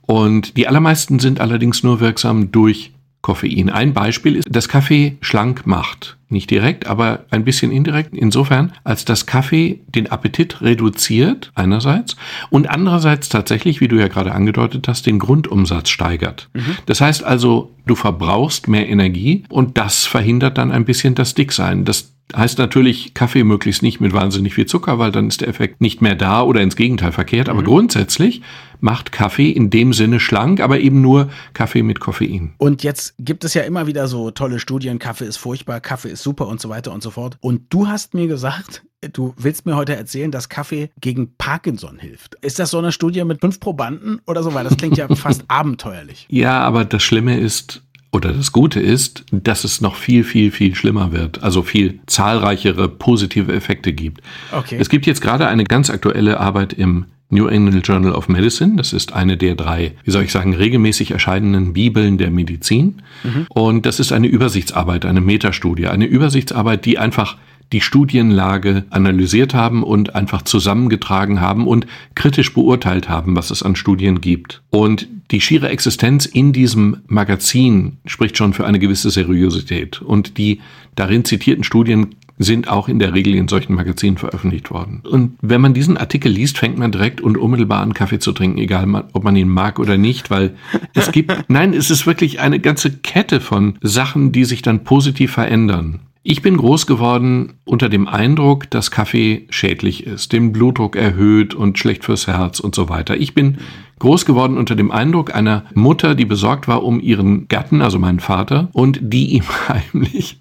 Und 0.02 0.56
die 0.56 0.66
allermeisten 0.66 1.20
sind 1.20 1.40
allerdings 1.40 1.84
nur 1.84 2.00
wirksam 2.00 2.50
durch 2.50 2.90
Koffein. 3.24 3.70
Ein 3.70 3.94
Beispiel 3.94 4.36
ist, 4.36 4.46
dass 4.50 4.68
Kaffee 4.68 5.16
schlank 5.22 5.66
macht. 5.66 6.18
Nicht 6.28 6.50
direkt, 6.50 6.86
aber 6.86 7.24
ein 7.30 7.42
bisschen 7.42 7.72
indirekt. 7.72 8.12
Insofern, 8.12 8.72
als 8.84 9.06
dass 9.06 9.24
Kaffee 9.24 9.80
den 9.88 10.08
Appetit 10.08 10.60
reduziert, 10.60 11.50
einerseits, 11.54 12.16
und 12.50 12.68
andererseits 12.68 13.30
tatsächlich, 13.30 13.80
wie 13.80 13.88
du 13.88 13.96
ja 13.96 14.08
gerade 14.08 14.32
angedeutet 14.32 14.88
hast, 14.88 15.06
den 15.06 15.18
Grundumsatz 15.18 15.88
steigert. 15.88 16.50
Mhm. 16.52 16.76
Das 16.84 17.00
heißt 17.00 17.24
also, 17.24 17.70
du 17.86 17.94
verbrauchst 17.94 18.68
mehr 18.68 18.88
Energie 18.90 19.44
und 19.48 19.78
das 19.78 20.04
verhindert 20.04 20.58
dann 20.58 20.70
ein 20.70 20.84
bisschen 20.84 21.14
das 21.14 21.32
Dicksein. 21.32 21.86
Das 21.86 22.13
heißt 22.34 22.58
natürlich 22.58 23.14
Kaffee 23.14 23.44
möglichst 23.44 23.82
nicht 23.82 24.00
mit 24.00 24.12
wahnsinnig 24.12 24.54
viel 24.54 24.66
Zucker, 24.66 24.98
weil 24.98 25.12
dann 25.12 25.28
ist 25.28 25.40
der 25.40 25.48
Effekt 25.48 25.80
nicht 25.80 26.00
mehr 26.00 26.14
da 26.14 26.42
oder 26.42 26.60
ins 26.62 26.76
Gegenteil 26.76 27.12
verkehrt. 27.12 27.48
Aber 27.48 27.60
mhm. 27.60 27.66
grundsätzlich 27.66 28.42
macht 28.80 29.12
Kaffee 29.12 29.50
in 29.50 29.70
dem 29.70 29.92
Sinne 29.92 30.20
schlank, 30.20 30.60
aber 30.60 30.80
eben 30.80 31.00
nur 31.00 31.30
Kaffee 31.52 31.82
mit 31.82 32.00
Koffein. 32.00 32.54
Und 32.58 32.82
jetzt 32.82 33.14
gibt 33.18 33.44
es 33.44 33.54
ja 33.54 33.62
immer 33.62 33.86
wieder 33.86 34.08
so 34.08 34.30
tolle 34.30 34.58
Studien, 34.58 34.98
Kaffee 34.98 35.26
ist 35.26 35.36
furchtbar, 35.36 35.80
Kaffee 35.80 36.10
ist 36.10 36.22
super 36.22 36.48
und 36.48 36.60
so 36.60 36.68
weiter 36.68 36.92
und 36.92 37.02
so 37.02 37.10
fort. 37.10 37.38
Und 37.40 37.72
du 37.72 37.88
hast 37.88 38.14
mir 38.14 38.26
gesagt, 38.26 38.82
du 39.12 39.34
willst 39.36 39.66
mir 39.66 39.76
heute 39.76 39.96
erzählen, 39.96 40.30
dass 40.30 40.48
Kaffee 40.48 40.90
gegen 41.00 41.34
Parkinson 41.36 41.98
hilft. 41.98 42.36
Ist 42.42 42.58
das 42.58 42.70
so 42.70 42.78
eine 42.78 42.92
Studie 42.92 43.24
mit 43.24 43.40
fünf 43.40 43.60
Probanden 43.60 44.20
oder 44.26 44.42
so? 44.42 44.52
Weil 44.54 44.64
das 44.64 44.76
klingt 44.76 44.96
ja 44.96 45.08
fast 45.14 45.44
abenteuerlich. 45.48 46.26
Ja, 46.28 46.60
aber 46.60 46.84
das 46.84 47.02
Schlimme 47.02 47.38
ist, 47.38 47.83
oder 48.14 48.32
das 48.32 48.52
Gute 48.52 48.78
ist, 48.78 49.24
dass 49.32 49.64
es 49.64 49.80
noch 49.80 49.96
viel, 49.96 50.22
viel, 50.22 50.52
viel 50.52 50.74
schlimmer 50.76 51.10
wird, 51.10 51.42
also 51.42 51.62
viel 51.62 51.98
zahlreichere 52.06 52.88
positive 52.88 53.52
Effekte 53.52 53.92
gibt. 53.92 54.22
Okay. 54.52 54.76
Es 54.78 54.88
gibt 54.88 55.04
jetzt 55.06 55.20
gerade 55.20 55.48
eine 55.48 55.64
ganz 55.64 55.90
aktuelle 55.90 56.38
Arbeit 56.38 56.72
im 56.72 57.06
New 57.30 57.48
England 57.48 57.86
Journal 57.86 58.12
of 58.12 58.28
Medicine. 58.28 58.76
Das 58.76 58.92
ist 58.92 59.12
eine 59.12 59.36
der 59.36 59.56
drei, 59.56 59.92
wie 60.04 60.12
soll 60.12 60.22
ich 60.22 60.30
sagen, 60.30 60.54
regelmäßig 60.54 61.10
erscheinenden 61.10 61.72
Bibeln 61.72 62.16
der 62.16 62.30
Medizin. 62.30 63.02
Mhm. 63.24 63.46
Und 63.48 63.86
das 63.86 63.98
ist 63.98 64.12
eine 64.12 64.28
Übersichtsarbeit, 64.28 65.04
eine 65.04 65.20
Metastudie, 65.20 65.88
eine 65.88 66.06
Übersichtsarbeit, 66.06 66.84
die 66.84 66.98
einfach 66.98 67.36
die 67.72 67.80
Studienlage 67.80 68.84
analysiert 68.90 69.54
haben 69.54 69.82
und 69.82 70.14
einfach 70.14 70.42
zusammengetragen 70.42 71.40
haben 71.40 71.66
und 71.66 71.86
kritisch 72.14 72.54
beurteilt 72.54 73.08
haben, 73.08 73.36
was 73.36 73.50
es 73.50 73.62
an 73.62 73.76
Studien 73.76 74.20
gibt. 74.20 74.62
Und 74.70 75.08
die 75.30 75.40
schiere 75.40 75.68
Existenz 75.68 76.26
in 76.26 76.52
diesem 76.52 76.98
Magazin 77.06 77.98
spricht 78.06 78.36
schon 78.36 78.52
für 78.52 78.66
eine 78.66 78.78
gewisse 78.78 79.10
Seriosität. 79.10 80.02
Und 80.02 80.38
die 80.38 80.60
darin 80.94 81.24
zitierten 81.24 81.64
Studien 81.64 82.14
sind 82.38 82.68
auch 82.68 82.88
in 82.88 82.98
der 82.98 83.14
Regel 83.14 83.34
in 83.34 83.48
solchen 83.48 83.74
Magazinen 83.74 84.18
veröffentlicht 84.18 84.70
worden. 84.70 85.02
Und 85.08 85.36
wenn 85.40 85.60
man 85.60 85.72
diesen 85.72 85.96
Artikel 85.96 86.32
liest, 86.32 86.58
fängt 86.58 86.78
man 86.78 86.90
direkt 86.90 87.20
und 87.20 87.36
unmittelbar 87.36 87.80
an 87.80 87.94
Kaffee 87.94 88.18
zu 88.18 88.32
trinken, 88.32 88.58
egal 88.58 89.04
ob 89.12 89.24
man 89.24 89.36
ihn 89.36 89.48
mag 89.48 89.78
oder 89.78 89.96
nicht, 89.96 90.30
weil 90.30 90.54
es 90.94 91.12
gibt, 91.12 91.32
nein, 91.48 91.74
es 91.74 91.90
ist 91.90 92.06
wirklich 92.06 92.40
eine 92.40 92.58
ganze 92.58 92.90
Kette 92.90 93.40
von 93.40 93.78
Sachen, 93.82 94.32
die 94.32 94.44
sich 94.44 94.62
dann 94.62 94.84
positiv 94.84 95.32
verändern. 95.32 96.00
Ich 96.26 96.40
bin 96.40 96.56
groß 96.56 96.86
geworden 96.86 97.58
unter 97.66 97.90
dem 97.90 98.08
Eindruck, 98.08 98.70
dass 98.70 98.90
Kaffee 98.90 99.46
schädlich 99.50 100.06
ist, 100.06 100.32
den 100.32 100.52
Blutdruck 100.52 100.96
erhöht 100.96 101.54
und 101.54 101.78
schlecht 101.78 102.02
fürs 102.02 102.26
Herz 102.26 102.60
und 102.60 102.74
so 102.74 102.88
weiter. 102.88 103.18
Ich 103.18 103.34
bin 103.34 103.58
groß 103.98 104.24
geworden 104.24 104.56
unter 104.56 104.74
dem 104.74 104.90
Eindruck 104.90 105.34
einer 105.34 105.66
Mutter, 105.74 106.14
die 106.14 106.24
besorgt 106.24 106.66
war 106.66 106.82
um 106.82 106.98
ihren 106.98 107.46
Gatten, 107.48 107.82
also 107.82 107.98
meinen 107.98 108.20
Vater, 108.20 108.70
und 108.72 109.00
die 109.02 109.34
ihm 109.34 109.44
heimlich 109.68 110.40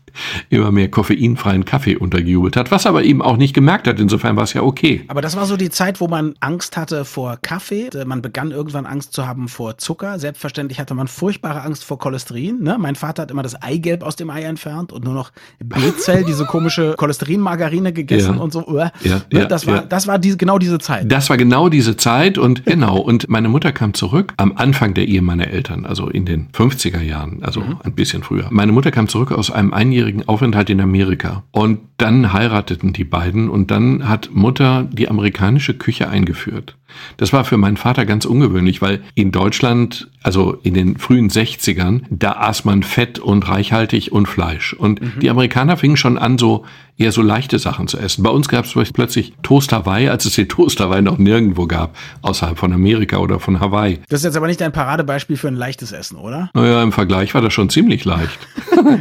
immer 0.49 0.71
mehr 0.71 0.89
koffeinfreien 0.89 1.65
Kaffee 1.65 1.95
untergejubelt 1.97 2.55
hat, 2.57 2.71
was 2.71 2.85
aber 2.85 3.03
eben 3.03 3.21
auch 3.21 3.37
nicht 3.37 3.53
gemerkt 3.53 3.87
hat. 3.87 3.99
Insofern 3.99 4.35
war 4.35 4.43
es 4.43 4.53
ja 4.53 4.61
okay. 4.61 5.03
Aber 5.07 5.21
das 5.21 5.35
war 5.35 5.45
so 5.45 5.57
die 5.57 5.69
Zeit, 5.69 5.99
wo 6.01 6.07
man 6.07 6.35
Angst 6.39 6.77
hatte 6.77 7.05
vor 7.05 7.37
Kaffee. 7.41 7.89
Man 8.05 8.21
begann 8.21 8.51
irgendwann 8.51 8.85
Angst 8.85 9.13
zu 9.13 9.27
haben 9.27 9.47
vor 9.47 9.77
Zucker. 9.77 10.19
Selbstverständlich 10.19 10.79
hatte 10.79 10.93
man 10.93 11.07
furchtbare 11.07 11.61
Angst 11.61 11.83
vor 11.83 11.99
Cholesterin. 11.99 12.61
Ne? 12.61 12.77
Mein 12.79 12.95
Vater 12.95 13.23
hat 13.23 13.31
immer 13.31 13.43
das 13.43 13.61
Eigelb 13.61 14.03
aus 14.03 14.15
dem 14.15 14.29
Ei 14.29 14.43
entfernt 14.43 14.91
und 14.91 15.03
nur 15.03 15.13
noch 15.13 15.31
B-Zell, 15.63 16.23
diese 16.27 16.45
komische 16.45 16.95
Cholesterinmargarine 16.97 17.93
gegessen 17.93 18.35
Ja. 18.35 18.41
und 18.41 18.53
so. 18.53 18.63
Ja, 18.67 18.91
ne? 19.03 19.21
ja, 19.31 19.45
das 19.45 19.65
war, 19.67 19.81
das 19.81 20.07
war 20.07 20.19
diese, 20.19 20.37
genau 20.37 20.57
diese 20.59 20.79
Zeit. 20.79 21.11
Das 21.11 21.29
war 21.29 21.37
genau 21.37 21.69
diese 21.69 21.97
Zeit 21.97 22.37
und 22.37 22.65
genau. 22.65 22.97
Und 22.97 23.29
meine 23.29 23.49
Mutter 23.49 23.71
kam 23.71 23.93
zurück 23.93 24.33
am 24.37 24.53
Anfang 24.55 24.93
der 24.93 25.07
Ehe 25.07 25.21
meiner 25.21 25.47
Eltern, 25.47 25.85
also 25.85 26.07
in 26.09 26.25
den 26.25 26.49
50er 26.51 27.01
Jahren, 27.01 27.43
also 27.43 27.63
ein 27.83 27.93
bisschen 27.93 28.23
früher. 28.23 28.47
Meine 28.49 28.71
Mutter 28.71 28.91
kam 28.91 29.07
zurück 29.07 29.31
aus 29.31 29.51
einem 29.51 29.73
einjährigen 29.73 30.02
Aufenthalt 30.27 30.69
in 30.69 30.81
Amerika 30.81 31.43
und 31.51 31.79
dann 31.97 32.33
heirateten 32.33 32.93
die 32.93 33.03
beiden 33.03 33.49
und 33.49 33.71
dann 33.71 34.07
hat 34.07 34.29
Mutter 34.33 34.87
die 34.91 35.09
amerikanische 35.09 35.73
Küche 35.73 36.09
eingeführt. 36.09 36.77
Das 37.17 37.33
war 37.33 37.45
für 37.45 37.57
meinen 37.57 37.77
Vater 37.77 38.05
ganz 38.05 38.25
ungewöhnlich, 38.25 38.81
weil 38.81 39.01
in 39.15 39.31
Deutschland, 39.31 40.09
also 40.21 40.57
in 40.63 40.73
den 40.73 40.97
frühen 40.97 41.29
60ern, 41.29 42.01
da 42.09 42.33
aß 42.33 42.65
man 42.65 42.83
Fett 42.83 43.19
und 43.19 43.47
reichhaltig 43.47 44.11
und 44.11 44.27
Fleisch. 44.27 44.73
Und 44.73 45.01
die 45.21 45.29
Amerikaner 45.29 45.77
fingen 45.77 45.97
schon 45.97 46.17
an, 46.17 46.37
so 46.37 46.65
eher 46.97 47.11
so 47.11 47.21
leichte 47.21 47.57
Sachen 47.59 47.87
zu 47.87 47.97
essen. 47.97 48.23
Bei 48.23 48.29
uns 48.29 48.47
gab 48.47 48.65
es 48.65 48.91
plötzlich 48.91 49.33
Toast 49.41 49.71
Hawaii, 49.73 50.09
als 50.09 50.25
es 50.25 50.35
den 50.35 50.47
Toast 50.47 50.79
Hawaii 50.79 51.01
noch 51.01 51.17
nirgendwo 51.17 51.65
gab, 51.65 51.95
außerhalb 52.21 52.57
von 52.57 52.71
Amerika 52.71 53.17
oder 53.17 53.39
von 53.39 53.59
Hawaii. 53.59 53.99
Das 54.09 54.19
ist 54.21 54.25
jetzt 54.25 54.37
aber 54.37 54.47
nicht 54.47 54.61
ein 54.61 54.71
Paradebeispiel 54.71 55.37
für 55.37 55.47
ein 55.47 55.55
leichtes 55.55 55.91
Essen, 55.91 56.17
oder? 56.17 56.51
Naja, 56.53 56.83
im 56.83 56.91
Vergleich 56.91 57.33
war 57.33 57.41
das 57.41 57.53
schon 57.53 57.69
ziemlich 57.69 58.05
leicht. 58.05 58.39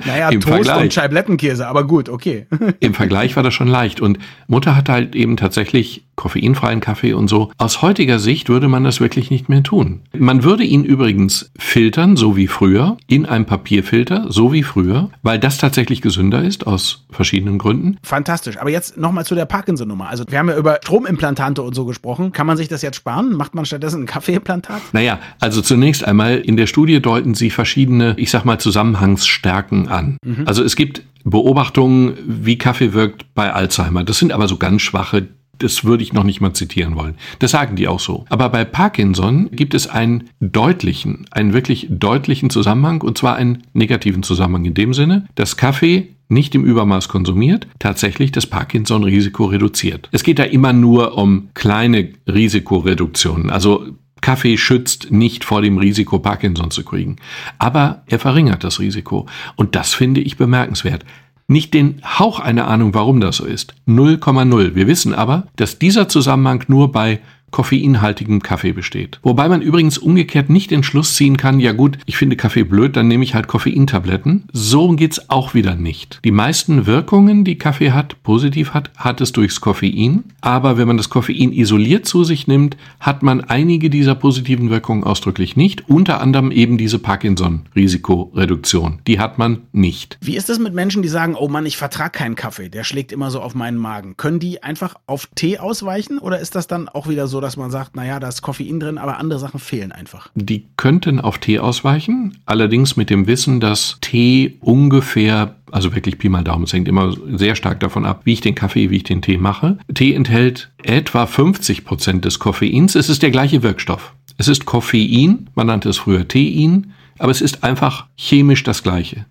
Naja, 0.06 0.28
Im 0.28 0.40
Toast 0.40 0.54
Vergleich. 0.66 0.84
und 0.84 0.94
Scheiblettenkäse, 0.94 1.66
aber 1.66 1.84
gut, 1.84 2.08
okay. 2.08 2.46
Im 2.78 2.94
Vergleich 2.94 3.34
war 3.34 3.42
das 3.42 3.52
schon 3.52 3.66
leicht. 3.66 4.00
Und 4.00 4.18
Mutter 4.46 4.76
hatte 4.76 4.92
halt 4.92 5.16
eben 5.16 5.36
tatsächlich 5.36 6.04
koffeinfreien 6.22 6.80
Kaffee 6.80 7.14
und 7.14 7.26
so. 7.26 7.50
Aus 7.58 7.82
heutiger 7.82 8.20
Sicht 8.20 8.48
würde 8.48 8.68
man 8.68 8.84
das 8.84 9.00
wirklich 9.00 9.30
nicht 9.30 9.48
mehr 9.48 9.64
tun. 9.64 10.02
Man 10.16 10.44
würde 10.44 10.62
ihn 10.62 10.84
übrigens 10.84 11.50
filtern, 11.58 12.16
so 12.16 12.36
wie 12.36 12.46
früher, 12.46 12.96
in 13.08 13.26
einem 13.26 13.44
Papierfilter, 13.44 14.26
so 14.28 14.52
wie 14.52 14.62
früher, 14.62 15.10
weil 15.22 15.40
das 15.40 15.58
tatsächlich 15.58 16.00
gesünder 16.00 16.44
ist, 16.44 16.64
aus 16.64 17.06
verschiedenen 17.10 17.58
Gründen. 17.58 17.98
Fantastisch. 18.04 18.56
Aber 18.56 18.70
jetzt 18.70 18.96
nochmal 18.96 19.26
zu 19.26 19.34
der 19.34 19.46
Parkinson-Nummer. 19.46 20.08
Also 20.08 20.24
wir 20.28 20.38
haben 20.38 20.48
ja 20.48 20.56
über 20.56 20.78
Stromimplantate 20.80 21.60
und 21.60 21.74
so 21.74 21.86
gesprochen. 21.86 22.30
Kann 22.30 22.46
man 22.46 22.56
sich 22.56 22.68
das 22.68 22.82
jetzt 22.82 22.96
sparen? 22.96 23.32
Macht 23.32 23.56
man 23.56 23.64
stattdessen 23.64 24.02
ein 24.02 24.06
Kaffeeimplantat? 24.06 24.80
Naja, 24.92 25.18
also 25.40 25.60
zunächst 25.60 26.04
einmal 26.04 26.38
in 26.38 26.56
der 26.56 26.68
Studie 26.68 27.02
deuten 27.02 27.34
sie 27.34 27.50
verschiedene, 27.50 28.14
ich 28.16 28.30
sag 28.30 28.44
mal, 28.44 28.58
Zusammenhangsstärken 28.58 29.88
an. 29.88 30.18
Also 30.46 30.62
es 30.62 30.76
gibt 30.76 31.02
Beobachtungen, 31.24 32.14
wie 32.26 32.58
Kaffee 32.58 32.92
wirkt 32.92 33.34
bei 33.34 33.52
Alzheimer. 33.52 34.04
Das 34.04 34.18
sind 34.18 34.32
aber 34.32 34.48
so 34.48 34.56
ganz 34.56 34.82
schwache, 34.82 35.28
das 35.62 35.84
würde 35.84 36.02
ich 36.02 36.12
noch 36.12 36.24
nicht 36.24 36.40
mal 36.40 36.52
zitieren 36.52 36.96
wollen. 36.96 37.14
Das 37.38 37.52
sagen 37.52 37.76
die 37.76 37.88
auch 37.88 38.00
so. 38.00 38.24
Aber 38.28 38.48
bei 38.48 38.64
Parkinson 38.64 39.50
gibt 39.52 39.74
es 39.74 39.86
einen 39.86 40.30
deutlichen, 40.40 41.26
einen 41.30 41.52
wirklich 41.52 41.86
deutlichen 41.90 42.50
Zusammenhang, 42.50 43.02
und 43.02 43.18
zwar 43.18 43.36
einen 43.36 43.62
negativen 43.72 44.22
Zusammenhang 44.22 44.64
in 44.64 44.74
dem 44.74 44.94
Sinne, 44.94 45.26
dass 45.34 45.56
Kaffee 45.56 46.08
nicht 46.28 46.54
im 46.54 46.64
Übermaß 46.64 47.08
konsumiert, 47.08 47.66
tatsächlich 47.78 48.32
das 48.32 48.46
Parkinson-Risiko 48.46 49.44
reduziert. 49.44 50.08
Es 50.12 50.22
geht 50.22 50.38
da 50.38 50.44
immer 50.44 50.72
nur 50.72 51.18
um 51.18 51.50
kleine 51.54 52.08
Risikoreduktionen. 52.26 53.50
Also 53.50 53.86
Kaffee 54.22 54.56
schützt 54.56 55.10
nicht 55.10 55.44
vor 55.44 55.60
dem 55.60 55.78
Risiko, 55.78 56.18
Parkinson 56.18 56.70
zu 56.70 56.84
kriegen. 56.84 57.16
Aber 57.58 58.02
er 58.06 58.18
verringert 58.18 58.64
das 58.64 58.80
Risiko. 58.80 59.26
Und 59.56 59.76
das 59.76 59.94
finde 59.94 60.20
ich 60.20 60.36
bemerkenswert. 60.36 61.04
Nicht 61.52 61.74
den 61.74 62.00
Hauch 62.02 62.40
einer 62.40 62.66
Ahnung, 62.66 62.94
warum 62.94 63.20
das 63.20 63.36
so 63.36 63.44
ist. 63.44 63.74
0,0. 63.86 64.74
Wir 64.74 64.86
wissen 64.86 65.14
aber, 65.14 65.48
dass 65.56 65.78
dieser 65.78 66.08
Zusammenhang 66.08 66.64
nur 66.68 66.92
bei 66.92 67.20
koffeinhaltigem 67.52 68.42
Kaffee 68.42 68.72
besteht. 68.72 69.20
Wobei 69.22 69.48
man 69.48 69.62
übrigens 69.62 69.98
umgekehrt 69.98 70.50
nicht 70.50 70.72
den 70.72 70.82
Schluss 70.82 71.14
ziehen 71.14 71.36
kann, 71.36 71.60
ja 71.60 71.72
gut, 71.72 71.98
ich 72.06 72.16
finde 72.16 72.34
Kaffee 72.34 72.64
blöd, 72.64 72.96
dann 72.96 73.06
nehme 73.06 73.22
ich 73.22 73.34
halt 73.34 73.46
Koffeintabletten. 73.46 74.44
So 74.52 74.90
geht's 74.92 75.30
auch 75.30 75.54
wieder 75.54 75.76
nicht. 75.76 76.18
Die 76.24 76.32
meisten 76.32 76.86
Wirkungen, 76.86 77.44
die 77.44 77.58
Kaffee 77.58 77.92
hat, 77.92 78.20
positiv 78.24 78.74
hat, 78.74 78.90
hat 78.96 79.20
es 79.20 79.32
durchs 79.32 79.60
Koffein. 79.60 80.24
Aber 80.40 80.78
wenn 80.78 80.88
man 80.88 80.96
das 80.96 81.10
Koffein 81.10 81.52
isoliert 81.52 82.06
zu 82.06 82.24
sich 82.24 82.48
nimmt, 82.48 82.76
hat 82.98 83.22
man 83.22 83.42
einige 83.42 83.90
dieser 83.90 84.14
positiven 84.14 84.70
Wirkungen 84.70 85.04
ausdrücklich 85.04 85.54
nicht. 85.54 85.88
Unter 85.88 86.20
anderem 86.20 86.50
eben 86.50 86.78
diese 86.78 86.98
Parkinson-Risikoreduktion. 86.98 89.00
Die 89.06 89.20
hat 89.20 89.38
man 89.38 89.58
nicht. 89.72 90.16
Wie 90.20 90.36
ist 90.36 90.48
es 90.48 90.58
mit 90.58 90.72
Menschen, 90.72 91.02
die 91.02 91.08
sagen, 91.08 91.36
oh 91.38 91.48
Mann, 91.48 91.66
ich 91.66 91.76
vertrage 91.76 92.18
keinen 92.18 92.34
Kaffee, 92.34 92.70
der 92.70 92.84
schlägt 92.84 93.12
immer 93.12 93.30
so 93.30 93.40
auf 93.40 93.54
meinen 93.54 93.76
Magen? 93.76 94.16
Können 94.16 94.38
die 94.38 94.62
einfach 94.62 94.94
auf 95.06 95.28
Tee 95.34 95.58
ausweichen 95.58 96.18
oder 96.18 96.40
ist 96.40 96.54
das 96.54 96.66
dann 96.66 96.88
auch 96.88 97.08
wieder 97.08 97.26
so, 97.26 97.41
dass 97.42 97.56
man 97.56 97.70
sagt, 97.70 97.94
naja, 97.96 98.18
da 98.20 98.28
ist 98.28 98.40
Koffein 98.42 98.80
drin, 98.80 98.98
aber 98.98 99.18
andere 99.18 99.38
Sachen 99.38 99.60
fehlen 99.60 99.92
einfach? 99.92 100.30
Die 100.34 100.66
könnten 100.76 101.20
auf 101.20 101.38
Tee 101.38 101.58
ausweichen, 101.58 102.38
allerdings 102.46 102.96
mit 102.96 103.10
dem 103.10 103.26
Wissen, 103.26 103.60
dass 103.60 103.98
Tee 104.00 104.56
ungefähr, 104.60 105.56
also 105.70 105.94
wirklich 105.94 106.18
Pi 106.18 106.28
mal 106.28 106.44
Daumen, 106.44 106.64
es 106.64 106.72
hängt 106.72 106.88
immer 106.88 107.14
sehr 107.36 107.54
stark 107.54 107.80
davon 107.80 108.06
ab, 108.06 108.22
wie 108.24 108.32
ich 108.32 108.40
den 108.40 108.54
Kaffee, 108.54 108.90
wie 108.90 108.96
ich 108.96 109.04
den 109.04 109.20
Tee 109.20 109.36
mache. 109.36 109.78
Tee 109.92 110.14
enthält 110.14 110.70
etwa 110.82 111.26
50 111.26 111.84
Prozent 111.84 112.24
des 112.24 112.38
Koffeins. 112.38 112.94
Es 112.94 113.08
ist 113.08 113.22
der 113.22 113.30
gleiche 113.30 113.62
Wirkstoff. 113.62 114.14
Es 114.38 114.48
ist 114.48 114.64
Koffein, 114.64 115.50
man 115.54 115.66
nannte 115.66 115.90
es 115.90 115.98
früher 115.98 116.26
Tein, 116.26 116.94
aber 117.22 117.30
es 117.30 117.40
ist 117.40 117.62
einfach 117.62 118.06
chemisch 118.16 118.64
das 118.64 118.82
gleiche. 118.82 119.26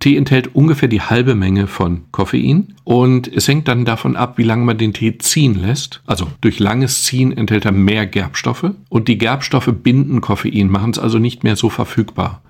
Tee 0.00 0.16
enthält 0.16 0.56
ungefähr 0.56 0.88
die 0.88 1.02
halbe 1.02 1.36
Menge 1.36 1.68
von 1.68 2.02
Koffein 2.10 2.74
und 2.82 3.28
es 3.32 3.46
hängt 3.46 3.68
dann 3.68 3.84
davon 3.84 4.16
ab, 4.16 4.38
wie 4.38 4.42
lange 4.42 4.64
man 4.64 4.76
den 4.76 4.92
Tee 4.92 5.18
ziehen 5.18 5.54
lässt. 5.54 6.02
Also 6.04 6.26
durch 6.40 6.58
langes 6.58 7.04
Ziehen 7.04 7.30
enthält 7.30 7.64
er 7.64 7.70
mehr 7.70 8.06
Gerbstoffe 8.06 8.72
und 8.88 9.06
die 9.06 9.18
Gerbstoffe 9.18 9.72
binden 9.72 10.20
Koffein, 10.20 10.68
machen 10.68 10.90
es 10.90 10.98
also 10.98 11.20
nicht 11.20 11.44
mehr 11.44 11.54
so 11.54 11.70
verfügbar. 11.70 12.42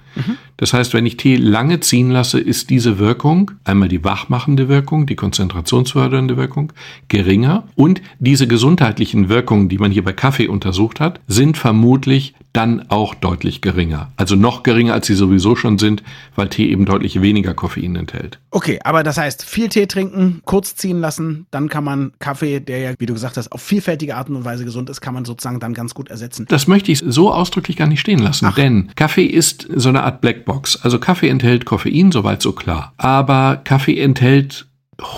Das 0.57 0.73
heißt, 0.73 0.95
wenn 0.95 1.07
ich 1.07 1.17
Tee 1.17 1.37
lange 1.37 1.81
ziehen 1.81 2.11
lasse, 2.11 2.41
ist 2.41 2.71
diese 2.71 2.99
Wirkung, 2.99 3.53
einmal 3.65 3.89
die 3.89 4.03
wachmachende 4.05 4.69
Wirkung, 4.69 5.07
die 5.07 5.15
konzentrationsfördernde 5.15 6.37
Wirkung, 6.37 6.73
geringer 7.09 7.65
und 7.77 8.03
diese 8.19 8.49
gesundheitlichen 8.49 9.29
Wirkungen, 9.29 9.69
die 9.69 9.79
man 9.79 9.93
hier 9.93 10.03
bei 10.03 10.13
Kaffee 10.13 10.49
untersucht 10.49 10.99
hat, 10.99 11.21
sind 11.29 11.57
vermutlich 11.57 12.35
dann 12.53 12.89
auch 12.89 13.15
deutlich 13.15 13.61
geringer. 13.61 14.11
Also 14.17 14.35
noch 14.35 14.63
geringer, 14.63 14.95
als 14.95 15.07
sie 15.07 15.15
sowieso 15.15 15.55
schon 15.55 15.79
sind, 15.79 16.03
weil 16.35 16.49
Tee 16.49 16.71
eben 16.71 16.87
deutlich 16.87 17.21
weniger 17.21 17.55
Koffein 17.55 17.95
enthält. 17.95 18.39
Okay, 18.51 18.81
aber 18.83 19.03
das 19.03 19.19
heißt, 19.19 19.45
viel 19.45 19.69
Tee 19.69 19.87
trinken, 19.87 20.41
kurz 20.45 20.75
ziehen 20.75 21.01
lassen, 21.01 21.47
dann 21.51 21.69
kann 21.69 21.85
man 21.85 22.13
Kaffee, 22.19 22.61
der 22.61 22.79
ja, 22.79 22.95
wie 22.99 23.07
du 23.07 23.15
gesagt 23.15 23.37
hast, 23.37 23.53
auf 23.53 23.63
vielfältige 23.63 24.17
Arten 24.17 24.35
und 24.35 24.45
Weise 24.45 24.65
gesund 24.65 24.89
ist, 24.91 25.01
kann 25.01 25.15
man 25.15 25.25
sozusagen 25.25 25.61
dann 25.61 25.75
ganz 25.75 25.95
gut 25.95 26.09
ersetzen. 26.09 26.47
Das 26.49 26.67
möchte 26.67 26.91
ich 26.91 27.03
so 27.07 27.33
ausdrücklich 27.33 27.77
gar 27.77 27.87
nicht 27.87 28.01
stehen 28.01 28.19
lassen, 28.19 28.53
denn 28.57 28.91
Kaffee 28.97 29.27
ist 29.27 29.69
so 29.75 29.91
eine 29.91 30.03
Art 30.03 30.21
Blackbox. 30.21 30.77
Also 30.83 30.99
Kaffee 30.99 31.29
enthält 31.29 31.65
Koffein, 31.65 32.13
soweit 32.13 32.43
so 32.43 32.53
klar. 32.53 32.93
Aber 32.97 33.61
Kaffee 33.63 34.01
enthält 34.01 34.67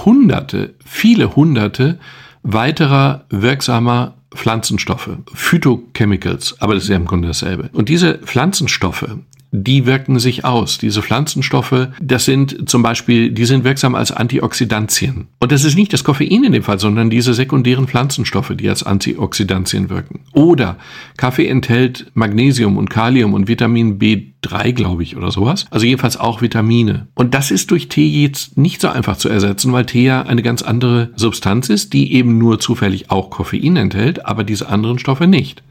hunderte, 0.05 0.75
viele 0.85 1.37
hunderte 1.37 1.99
weiterer 2.43 3.25
wirksamer 3.31 4.15
Pflanzenstoffe, 4.35 5.11
Phytochemicals, 5.35 6.57
aber 6.61 6.75
das 6.75 6.85
ist 6.85 6.91
ja 6.91 6.97
im 6.97 7.07
Grunde 7.07 7.29
dasselbe. 7.29 7.71
Und 7.73 7.89
diese 7.89 8.19
Pflanzenstoffe, 8.19 9.07
die 9.53 9.87
wirken 9.87 10.19
sich 10.19 10.45
aus. 10.45 10.79
Diese 10.79 11.03
Pflanzenstoffe, 11.03 11.89
das 12.01 12.25
sind 12.25 12.69
zum 12.69 12.83
Beispiel, 12.83 13.31
die 13.33 13.45
sind 13.45 13.65
wirksam 13.65 13.95
als 13.95 14.13
Antioxidantien. 14.13 15.27
Und 15.41 15.53
das 15.53 15.65
ist 15.65 15.77
nicht 15.77 15.93
das 15.93 16.05
Koffein 16.05 16.45
in 16.45 16.53
dem 16.53 16.63
Fall, 16.63 16.79
sondern 16.79 17.11
diese 17.11 17.35
sekundären 17.35 17.89
Pflanzenstoffe, 17.89 18.53
die 18.55 18.69
als 18.69 18.83
Antioxidantien 18.83 19.91
wirken. 19.91 20.21
Oder 20.33 20.77
Kaffee 21.17 21.49
enthält 21.49 22.11
Magnesium 22.15 22.77
und 22.77 22.91
Kalium 22.91 23.35
und 23.35 23.49
Vitamin 23.49 23.99
B3, 23.99 24.73
glaube 24.73 25.03
ich, 25.03 25.17
oder 25.17 25.31
sowas. 25.31 25.67
Also 25.71 25.87
jedenfalls 25.87 26.17
auch 26.17 26.43
Vitamine. 26.43 27.09
Und 27.15 27.35
das 27.35 27.51
ist 27.51 27.71
durch 27.71 27.89
Tee 27.89 28.23
jetzt 28.23 28.57
nicht 28.57 28.81
so 28.81 28.89
einfach 28.89 29.17
zu 29.17 29.29
ersetzen, 29.29 29.73
weil 29.73 29.87
Tee 29.87 30.05
ja 30.05 30.23
eine 30.23 30.43
ganz 30.43 30.63
andere 30.63 31.11
Substanz 31.17 31.69
ist, 31.69 31.93
die 31.93 32.13
eben 32.13 32.39
nur 32.39 32.61
zufällig 32.61 33.11
auch 33.11 33.31
Koffein 33.31 33.77
enthält, 33.77 34.27
aber 34.27 34.45
diese 34.45 34.69
anderen 34.69 34.99
Stoffe 34.99 35.27
nicht. 35.27 35.63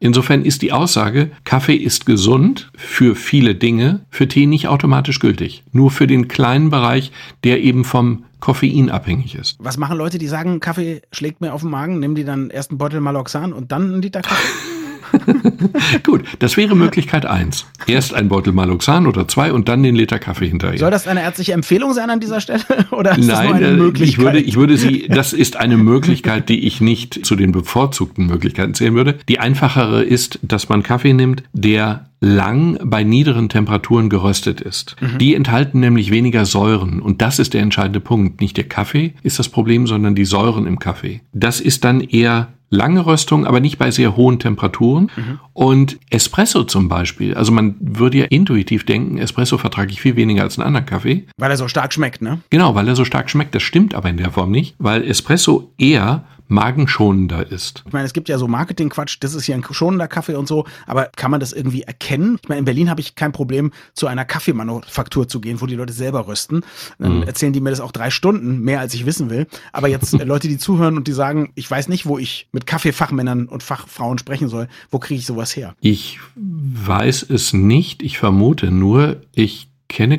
Insofern 0.00 0.44
ist 0.44 0.62
die 0.62 0.72
Aussage, 0.72 1.30
Kaffee 1.44 1.76
ist 1.76 2.06
gesund 2.06 2.70
für 2.76 3.14
viele 3.14 3.54
Dinge, 3.54 4.00
für 4.10 4.26
Tee 4.26 4.46
nicht 4.46 4.68
automatisch 4.68 5.20
gültig. 5.20 5.62
Nur 5.72 5.90
für 5.90 6.06
den 6.06 6.28
kleinen 6.28 6.70
Bereich, 6.70 7.12
der 7.44 7.62
eben 7.62 7.84
vom 7.84 8.24
Koffein 8.40 8.90
abhängig 8.90 9.34
ist. 9.34 9.56
Was 9.60 9.76
machen 9.76 9.96
Leute, 9.96 10.18
die 10.18 10.26
sagen, 10.26 10.60
Kaffee 10.60 11.02
schlägt 11.12 11.40
mir 11.40 11.52
auf 11.52 11.60
den 11.60 11.70
Magen? 11.70 12.00
Nehmen 12.00 12.14
die 12.14 12.24
dann 12.24 12.50
erst 12.50 12.70
einen 12.70 12.78
Beutel 12.78 13.00
Maloxan 13.00 13.52
und 13.52 13.70
dann 13.70 13.84
einen 13.84 14.02
Liter 14.02 14.22
Kaffee? 14.22 14.48
Gut, 16.04 16.24
das 16.38 16.56
wäre 16.56 16.76
Möglichkeit 16.76 17.26
eins. 17.26 17.66
Erst 17.86 18.14
ein 18.14 18.28
Beutel 18.28 18.52
Maloxan 18.52 19.06
oder 19.06 19.28
zwei 19.28 19.52
und 19.52 19.68
dann 19.68 19.82
den 19.82 19.94
Liter 19.94 20.18
Kaffee 20.18 20.48
hinterher. 20.48 20.78
Soll 20.78 20.90
das 20.90 21.06
eine 21.06 21.22
ärztliche 21.22 21.52
Empfehlung 21.52 21.92
sein 21.92 22.10
an 22.10 22.20
dieser 22.20 22.40
Stelle? 22.40 22.60
Oder 22.90 23.16
ist 23.16 23.26
Nein, 23.26 23.28
das 23.28 23.44
nur 23.44 23.54
eine 23.54 23.66
äh, 23.66 23.76
Möglichkeit? 23.76 24.08
ich 24.08 24.18
würde, 24.18 24.40
ich 24.40 24.56
würde 24.56 24.76
sie, 24.76 25.08
das 25.08 25.32
ist 25.32 25.56
eine 25.56 25.76
Möglichkeit, 25.76 26.48
die 26.48 26.66
ich 26.66 26.80
nicht 26.80 27.24
zu 27.24 27.36
den 27.36 27.52
bevorzugten 27.52 28.26
Möglichkeiten 28.26 28.74
zählen 28.74 28.94
würde. 28.94 29.18
Die 29.28 29.38
einfachere 29.38 30.02
ist, 30.02 30.38
dass 30.42 30.68
man 30.68 30.82
Kaffee 30.82 31.12
nimmt, 31.12 31.42
der 31.52 32.06
lang 32.20 32.78
bei 32.84 33.02
niederen 33.02 33.48
Temperaturen 33.48 34.10
geröstet 34.10 34.60
ist. 34.60 34.96
Mhm. 35.00 35.18
Die 35.18 35.34
enthalten 35.34 35.80
nämlich 35.80 36.10
weniger 36.10 36.44
Säuren 36.44 37.00
und 37.00 37.22
das 37.22 37.38
ist 37.38 37.54
der 37.54 37.62
entscheidende 37.62 38.00
Punkt. 38.00 38.40
Nicht 38.40 38.58
der 38.58 38.68
Kaffee 38.68 39.14
ist 39.22 39.38
das 39.38 39.48
Problem, 39.48 39.86
sondern 39.86 40.14
die 40.14 40.26
Säuren 40.26 40.66
im 40.66 40.78
Kaffee. 40.78 41.22
Das 41.32 41.60
ist 41.60 41.84
dann 41.84 42.02
eher 42.02 42.48
lange 42.70 43.04
Röstung, 43.04 43.46
aber 43.46 43.60
nicht 43.60 43.78
bei 43.78 43.90
sehr 43.90 44.16
hohen 44.16 44.38
Temperaturen. 44.38 45.10
Mhm. 45.16 45.40
Und 45.52 45.98
Espresso 46.08 46.64
zum 46.64 46.88
Beispiel, 46.88 47.34
also 47.34 47.52
man 47.52 47.74
würde 47.80 48.18
ja 48.18 48.24
intuitiv 48.26 48.86
denken, 48.86 49.18
Espresso 49.18 49.58
vertrage 49.58 49.90
ich 49.90 50.00
viel 50.00 50.16
weniger 50.16 50.42
als 50.42 50.58
einen 50.58 50.68
anderen 50.68 50.86
Kaffee. 50.86 51.26
Weil 51.36 51.50
er 51.50 51.56
so 51.56 51.68
stark 51.68 51.92
schmeckt, 51.92 52.22
ne? 52.22 52.40
Genau, 52.48 52.74
weil 52.74 52.88
er 52.88 52.96
so 52.96 53.04
stark 53.04 53.28
schmeckt. 53.28 53.54
Das 53.54 53.62
stimmt 53.62 53.94
aber 53.94 54.08
in 54.08 54.16
der 54.16 54.30
Form 54.30 54.50
nicht, 54.50 54.76
weil 54.78 55.04
Espresso 55.04 55.72
eher 55.76 56.24
magenschonender 56.50 57.50
ist. 57.50 57.82
Ich 57.86 57.92
meine, 57.92 58.06
es 58.06 58.12
gibt 58.12 58.28
ja 58.28 58.38
so 58.38 58.48
Marketingquatsch, 58.48 59.18
das 59.20 59.34
ist 59.34 59.44
hier 59.44 59.54
ein 59.54 59.64
schonender 59.70 60.08
Kaffee 60.08 60.34
und 60.34 60.46
so, 60.48 60.66
aber 60.86 61.06
kann 61.16 61.30
man 61.30 61.40
das 61.40 61.52
irgendwie 61.52 61.82
erkennen? 61.82 62.38
Ich 62.42 62.48
meine, 62.48 62.58
in 62.60 62.64
Berlin 62.64 62.90
habe 62.90 63.00
ich 63.00 63.14
kein 63.14 63.32
Problem, 63.32 63.72
zu 63.94 64.06
einer 64.06 64.24
Kaffeemanufaktur 64.24 65.28
zu 65.28 65.40
gehen, 65.40 65.60
wo 65.60 65.66
die 65.66 65.76
Leute 65.76 65.92
selber 65.92 66.26
rösten. 66.26 66.62
Dann 66.98 67.18
Mhm. 67.18 67.22
erzählen 67.22 67.52
die 67.52 67.60
mir 67.60 67.70
das 67.70 67.80
auch 67.80 67.92
drei 67.92 68.10
Stunden, 68.10 68.60
mehr 68.60 68.80
als 68.80 68.94
ich 68.94 69.06
wissen 69.06 69.30
will. 69.30 69.46
Aber 69.72 69.88
jetzt 69.88 70.14
äh, 70.14 70.24
Leute, 70.24 70.48
die 70.48 70.58
zuhören 70.58 70.96
und 70.96 71.06
die 71.08 71.12
sagen, 71.12 71.52
ich 71.54 71.70
weiß 71.70 71.88
nicht, 71.88 72.06
wo 72.06 72.18
ich 72.18 72.48
mit 72.52 72.66
Kaffeefachmännern 72.66 73.46
und 73.46 73.62
Fachfrauen 73.62 74.18
sprechen 74.18 74.48
soll, 74.48 74.68
wo 74.90 74.98
kriege 74.98 75.18
ich 75.18 75.26
sowas 75.26 75.54
her? 75.56 75.74
Ich 75.80 76.18
weiß 76.36 77.26
es 77.28 77.52
nicht, 77.52 78.02
ich 78.02 78.18
vermute 78.18 78.70
nur, 78.70 79.22
ich 79.34 79.68
kenne 79.88 80.18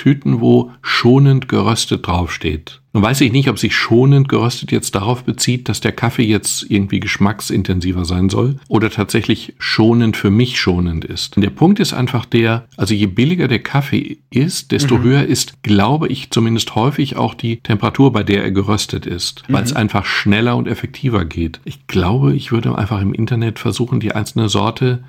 Kaffeetüten, 0.00 0.40
wo 0.40 0.70
schonend 0.82 1.48
geröstet 1.48 2.06
draufsteht. 2.06 2.80
Nun 2.92 3.04
weiß 3.04 3.20
ich 3.20 3.30
nicht, 3.30 3.48
ob 3.48 3.58
sich 3.58 3.76
schonend 3.76 4.28
geröstet 4.28 4.72
jetzt 4.72 4.96
darauf 4.96 5.22
bezieht, 5.22 5.68
dass 5.68 5.80
der 5.80 5.92
Kaffee 5.92 6.24
jetzt 6.24 6.66
irgendwie 6.68 6.98
geschmacksintensiver 6.98 8.04
sein 8.04 8.28
soll 8.30 8.56
oder 8.66 8.90
tatsächlich 8.90 9.54
schonend 9.58 10.16
für 10.16 10.30
mich 10.30 10.58
schonend 10.58 11.04
ist. 11.04 11.36
Und 11.36 11.42
der 11.42 11.50
Punkt 11.50 11.78
ist 11.78 11.92
einfach 11.92 12.24
der, 12.24 12.66
also 12.76 12.92
je 12.94 13.06
billiger 13.06 13.46
der 13.46 13.60
Kaffee 13.62 14.18
ist, 14.30 14.72
desto 14.72 14.96
Mhm. 14.98 15.02
höher 15.04 15.24
ist, 15.26 15.62
glaube 15.62 16.08
ich, 16.08 16.30
zumindest 16.30 16.74
häufig 16.74 17.16
auch 17.16 17.34
die 17.34 17.58
Temperatur, 17.58 18.12
bei 18.12 18.24
der 18.24 18.42
er 18.42 18.50
geröstet 18.50 19.06
ist, 19.06 19.44
weil 19.48 19.62
es 19.62 19.72
einfach 19.72 20.04
schneller 20.04 20.56
und 20.56 20.66
effektiver 20.66 21.24
geht. 21.24 21.60
Ich 21.64 21.86
glaube, 21.86 22.34
ich 22.34 22.50
würde 22.50 22.76
einfach 22.76 23.00
im 23.00 23.14
Internet 23.14 23.60
versuchen, 23.60 24.00
die 24.00 24.12
einzelne 24.12 24.48
Sorte 24.48 25.04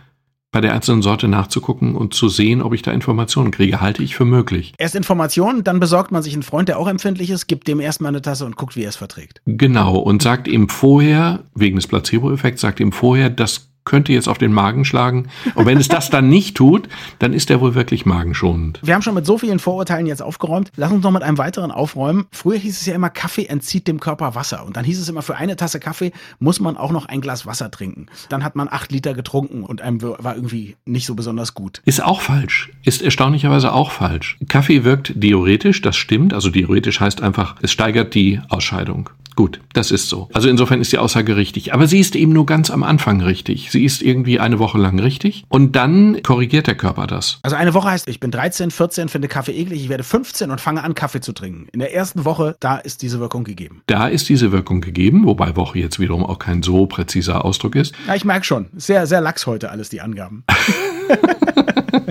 bei 0.52 0.60
der 0.60 0.74
einzelnen 0.74 1.02
Sorte 1.02 1.28
nachzugucken 1.28 1.96
und 1.96 2.14
zu 2.14 2.28
sehen, 2.28 2.62
ob 2.62 2.74
ich 2.74 2.82
da 2.82 2.92
Informationen 2.92 3.52
kriege, 3.52 3.80
halte 3.80 4.04
ich 4.04 4.16
für 4.16 4.26
möglich. 4.26 4.74
Erst 4.78 4.96
Informationen, 4.96 5.64
dann 5.64 5.80
besorgt 5.80 6.12
man 6.12 6.22
sich 6.22 6.34
einen 6.34 6.44
Freund, 6.44 6.68
der 6.68 6.78
auch 6.78 6.88
empfindlich 6.88 7.30
ist, 7.30 7.48
gibt 7.48 7.68
dem 7.68 7.80
erstmal 7.80 8.10
eine 8.10 8.22
Tasse 8.22 8.46
und 8.46 8.58
guckt, 8.58 8.76
wie 8.76 8.84
er 8.84 8.90
es 8.90 8.98
verträgt. 8.98 9.42
Genau, 9.46 9.98
und 9.98 10.22
sagt 10.22 10.48
ihm 10.48 10.68
vorher, 10.68 11.46
wegen 11.56 11.78
des 11.78 11.88
Placebo-Effekts, 11.88 12.62
sagt 12.62 12.82
ihm 12.82 12.92
vorher, 12.92 13.30
das 13.30 13.71
könnte 13.84 14.14
jetzt 14.14 14.28
auf 14.28 14.38
den 14.38 14.54
Magen 14.54 14.86
schlagen. 14.86 15.28
Und 15.56 15.66
wenn 15.66 15.78
es 15.78 15.88
das 15.88 16.10
dann 16.10 16.30
nicht 16.30 16.56
tut, 16.56 16.88
dann 17.20 17.34
ist 17.34 17.50
er 17.50 17.62
wohl 17.62 17.76
wirklich 17.76 18.06
magenschonend. 18.06 18.80
Wir 18.84 18.94
haben 18.94 19.02
schon 19.02 19.16
mit 19.16 19.26
so 19.26 19.38
vielen 19.38 19.60
Vorurteilen 19.60 20.06
jetzt 20.06 20.22
aufgeräumt. 20.22 20.72
Lass 20.76 20.92
uns 20.92 21.04
noch 21.04 21.12
mit 21.12 21.24
einem 21.24 21.38
weiteren 21.38 21.72
aufräumen. 21.72 22.26
Früher 22.32 22.58
hieß 22.58 22.80
es 22.80 22.86
ja 22.86 22.94
immer, 22.94 23.10
Kaffee 23.10 23.46
entzieht 23.46 23.88
dem 23.88 24.00
Körper 24.00 24.36
Wasser. 24.36 24.66
Und 24.66 24.78
dann 24.78 24.86
hieß 24.86 25.00
es 25.00 25.10
immer, 25.10 25.22
für 25.22 25.36
eine 25.36 25.56
Tasse 25.56 25.80
Kaffee 25.80 26.12
muss 26.40 26.60
man 26.60 26.78
auch 26.78 26.92
noch 26.92 27.06
ein 27.06 27.22
Glas 27.22 27.46
Wasser 27.46 27.72
trinken. 27.72 28.08
Dann 28.30 28.44
hat 28.44 28.56
man 28.56 28.68
acht 28.70 28.92
Liter 28.92 29.14
getrunken 29.14 29.64
und 29.64 29.82
einem 29.82 30.02
war 30.02 30.36
irgendwie 30.36 30.76
nicht 30.86 31.06
so 31.06 31.16
besonders 31.16 31.54
gut. 31.54 31.82
Ist 31.86 32.04
auch 32.04 32.22
falsch. 32.22 32.70
Ist 32.84 33.02
erstaunlicherweise 33.02 33.74
auch 33.74 33.92
falsch. 33.92 34.38
Kaffee 34.48 34.84
wirkt 34.84 35.14
diuretisch, 35.16 35.82
das 35.82 35.98
stimmt. 35.98 36.34
Also 36.34 36.50
diuretisch 36.50 37.00
heißt 37.00 37.22
einfach, 37.22 37.56
es 37.62 37.72
steigert 37.72 38.14
die 38.14 38.40
Ausscheidung. 38.50 39.10
Gut, 39.36 39.62
das 39.74 39.92
ist 39.92 40.10
so. 40.10 40.30
Also 40.34 40.50
insofern 40.50 40.82
ist 40.82 40.92
die 40.92 40.98
Aussage 40.98 41.38
richtig. 41.38 41.74
Aber 41.74 41.88
sie 41.88 42.00
ist 42.00 42.16
eben 42.16 42.34
nur 42.34 42.46
ganz 42.46 42.70
am 42.70 42.84
Anfang 42.84 43.22
richtig. 43.22 43.71
Sie 43.72 43.86
ist 43.86 44.02
irgendwie 44.02 44.40
eine 44.40 44.60
Woche 44.60 44.78
lang 44.78 45.00
richtig 45.00 45.46
und 45.48 45.78
dann 45.78 46.22
korrigiert 46.24 46.68
der 46.68 46.76
Körper 46.76 47.08
das. 47.08 47.40
Also 47.44 47.56
eine 47.56 47.74
Woche 47.74 47.90
heißt, 47.90 48.10
ich 48.10 48.20
bin 48.20 48.30
13, 48.30 48.70
14, 48.70 49.08
finde 49.08 49.30
Kaffee 49.30 49.54
eklig, 49.54 49.84
ich 49.84 49.90
werde 49.90 50.04
15 50.04 50.52
und 50.52 50.60
fange 50.60 50.84
an, 50.84 50.94
Kaffee 50.94 51.22
zu 51.22 51.32
trinken. 51.32 51.68
In 51.72 51.80
der 51.80 51.94
ersten 51.94 52.26
Woche, 52.26 52.58
da 52.60 52.78
ist 52.78 53.02
diese 53.02 53.22
Wirkung 53.22 53.46
gegeben. 53.46 53.82
Da 53.88 54.08
ist 54.08 54.28
diese 54.28 54.52
Wirkung 54.52 54.82
gegeben, 54.82 55.26
wobei 55.26 55.56
Woche 55.56 55.80
jetzt 55.80 56.00
wiederum 56.00 56.26
auch 56.26 56.40
kein 56.40 56.64
so 56.64 56.86
präziser 56.86 57.46
Ausdruck 57.46 57.76
ist. 57.76 57.96
Ja, 58.08 58.16
ich 58.16 58.26
merke 58.26 58.46
schon. 58.46 58.68
Sehr, 58.76 59.08
sehr 59.08 59.22
lax 59.22 59.48
heute 59.48 59.72
alles, 59.72 59.88
die 59.88 60.02
Angaben. 60.02 60.44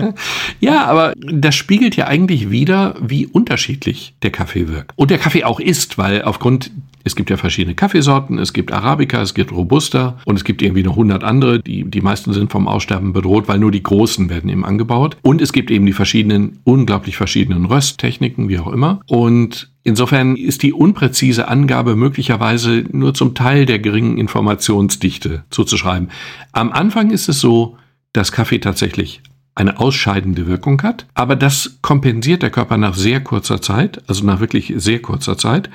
Ja, 0.59 0.85
aber 0.85 1.13
das 1.17 1.55
spiegelt 1.55 1.95
ja 1.95 2.07
eigentlich 2.07 2.49
wieder, 2.49 2.95
wie 3.01 3.27
unterschiedlich 3.27 4.13
der 4.21 4.31
Kaffee 4.31 4.67
wirkt. 4.67 4.91
Und 4.95 5.11
der 5.11 5.17
Kaffee 5.17 5.43
auch 5.43 5.59
ist, 5.59 5.97
weil 5.97 6.23
aufgrund, 6.23 6.71
es 7.03 7.15
gibt 7.15 7.29
ja 7.29 7.37
verschiedene 7.37 7.75
Kaffeesorten, 7.75 8.39
es 8.39 8.53
gibt 8.53 8.71
Arabica, 8.71 9.21
es 9.21 9.33
gibt 9.33 9.51
Robusta 9.51 10.17
und 10.25 10.35
es 10.35 10.43
gibt 10.43 10.61
irgendwie 10.61 10.83
noch 10.83 10.93
100 10.93 11.23
andere, 11.23 11.59
die, 11.59 11.83
die 11.83 12.01
meisten 12.01 12.33
sind 12.33 12.51
vom 12.51 12.67
Aussterben 12.67 13.13
bedroht, 13.13 13.47
weil 13.47 13.59
nur 13.59 13.71
die 13.71 13.83
großen 13.83 14.29
werden 14.29 14.49
eben 14.49 14.65
angebaut. 14.65 15.17
Und 15.21 15.41
es 15.41 15.53
gibt 15.53 15.71
eben 15.71 15.85
die 15.85 15.93
verschiedenen, 15.93 16.59
unglaublich 16.63 17.17
verschiedenen 17.17 17.65
Rösttechniken, 17.65 18.49
wie 18.49 18.59
auch 18.59 18.71
immer. 18.71 19.01
Und 19.07 19.71
Insofern 19.83 20.35
ist 20.35 20.61
die 20.61 20.73
unpräzise 20.73 21.47
Angabe 21.47 21.95
möglicherweise 21.95 22.83
nur 22.91 23.15
zum 23.15 23.33
Teil 23.33 23.65
der 23.65 23.79
geringen 23.79 24.17
Informationsdichte 24.17 25.43
zuzuschreiben. 25.49 26.11
Am 26.51 26.71
Anfang 26.71 27.09
ist 27.09 27.27
es 27.29 27.39
so, 27.39 27.77
dass 28.13 28.31
Kaffee 28.31 28.59
tatsächlich 28.59 29.21
eine 29.55 29.79
ausscheidende 29.79 30.47
Wirkung 30.47 30.81
hat, 30.81 31.07
aber 31.13 31.35
das 31.35 31.77
kompensiert 31.81 32.43
der 32.43 32.51
Körper 32.51 32.77
nach 32.77 32.95
sehr 32.95 33.21
kurzer 33.21 33.61
Zeit, 33.61 34.01
also 34.07 34.25
nach 34.25 34.39
wirklich 34.39 34.73
sehr 34.77 35.01
kurzer 35.01 35.37
Zeit. 35.37 35.69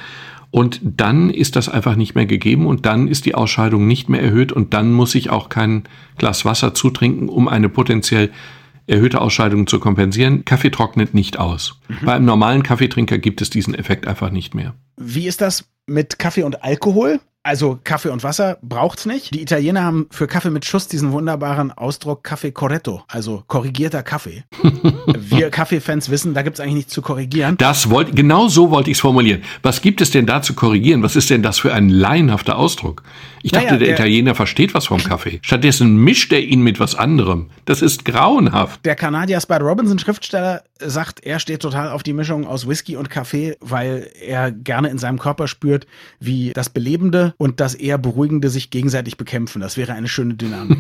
Und 0.51 0.81
dann 0.83 1.31
ist 1.31 1.57
das 1.57 1.69
einfach 1.69 1.97
nicht 1.97 2.15
mehr 2.15 2.27
gegeben 2.27 2.67
und 2.67 2.87
dann 2.87 3.09
ist 3.09 3.27
die 3.27 3.35
Ausscheidung 3.35 3.87
nicht 3.87 4.09
mehr 4.09 4.23
erhöht 4.23 4.53
und 4.53 4.75
dann 4.75 4.93
muss 4.93 5.15
ich 5.15 5.31
auch 5.31 5.49
kein 5.49 5.85
Glas 6.17 6.45
Wasser 6.45 6.73
zutrinken, 6.75 7.29
um 7.29 7.49
eine 7.49 7.69
potenziell 7.69 8.31
erhöhte 8.87 9.21
Ausscheidung 9.21 9.67
zu 9.67 9.81
kompensieren. 9.81 10.45
Kaffee 10.45 10.71
trocknet 10.71 11.13
nicht 11.15 11.39
aus. 11.39 11.81
Bei 12.05 12.15
einem 12.15 12.25
normalen 12.25 12.63
Kaffeetrinker 12.63 13.19
gibt 13.19 13.43
es 13.43 13.51
diesen 13.51 13.75
Effekt 13.75 14.07
einfach 14.07 14.31
nicht 14.31 14.55
mehr. 14.55 14.75
Wie 14.97 15.27
ist 15.27 15.41
das 15.41 15.69
mit 15.87 16.19
Kaffee 16.19 16.45
und 16.45 16.63
Alkohol? 16.63 17.21
Also 17.47 17.79
Kaffee 17.85 18.09
und 18.11 18.25
Wasser 18.25 18.59
braucht's 18.61 19.07
nicht. 19.07 19.33
Die 19.33 19.41
Italiener 19.41 19.85
haben 19.85 20.09
für 20.11 20.27
Kaffee 20.27 20.51
mit 20.51 20.65
Schuss 20.65 20.89
diesen 20.89 21.13
wunderbaren 21.13 21.71
Ausdruck 21.71 22.25
Kaffee 22.25 22.51
corretto, 22.51 23.03
also 23.07 23.45
korrigierter 23.47 24.03
Kaffee. 24.03 24.43
Wir 25.17 25.51
Kaffeefans 25.51 26.11
wissen, 26.11 26.35
da 26.35 26.43
gibt's 26.43 26.59
eigentlich 26.59 26.75
nichts 26.75 26.93
zu 26.93 27.03
korrigieren. 27.03 27.57
Das 27.59 27.89
wollte, 27.89 28.13
genau 28.15 28.49
so 28.49 28.73
wollte 28.73 28.91
ich 28.91 28.97
es 28.97 29.01
formulieren. 29.01 29.43
Was 29.63 29.81
gibt 29.81 30.01
es 30.01 30.11
denn 30.11 30.27
da 30.27 30.43
zu 30.43 30.55
korrigieren? 30.55 31.05
Was 31.05 31.15
ist 31.15 31.31
denn 31.31 31.43
das 31.45 31.61
für 31.61 31.73
ein 31.73 31.89
laienhafter 31.89 32.57
Ausdruck? 32.59 33.05
Ich 33.45 33.53
dachte, 33.53 33.67
Naja, 33.67 33.79
der, 33.79 33.87
der- 33.87 33.95
Italiener 33.97 34.35
versteht 34.35 34.75
was 34.75 34.87
vom 34.87 34.99
Kaffee. 34.99 35.39
Stattdessen 35.43 35.97
mischt 36.03 36.33
er 36.33 36.41
ihn 36.41 36.63
mit 36.63 36.81
was 36.81 36.97
anderem. 36.97 37.47
Das 37.65 37.81
ist 37.81 38.05
grauenhaft. 38.05 38.85
Der 38.85 38.97
Kanadier 38.97 39.41
Spud 39.41 39.61
Robinson, 39.61 40.01
Schriftsteller, 40.01 40.65
sagt, 40.81 41.25
er 41.25 41.39
steht 41.39 41.61
total 41.61 41.91
auf 41.91 42.03
die 42.03 42.13
Mischung 42.13 42.47
aus 42.47 42.69
Whisky 42.69 42.97
und 42.97 43.11
Kaffee, 43.11 43.57
weil 43.61 44.11
er 44.21 44.53
gerne 44.53 44.89
in 44.89 44.99
seinem 44.99 45.19
Körper 45.19 45.49
spürt, 45.49 45.87
wie 46.21 46.53
das 46.53 46.71
Belebende 46.71 47.35
und 47.39 47.61
das 47.61 47.75
eher 47.75 47.99
Beruhigende 47.99 48.51
sich 48.51 48.71
gegenseitig 48.71 49.17
bekämpfen. 49.17 49.61
Das 49.61 49.77
wäre 49.77 49.93
eine 49.93 50.09
schöne 50.09 50.35
Dynamik. 50.35 50.79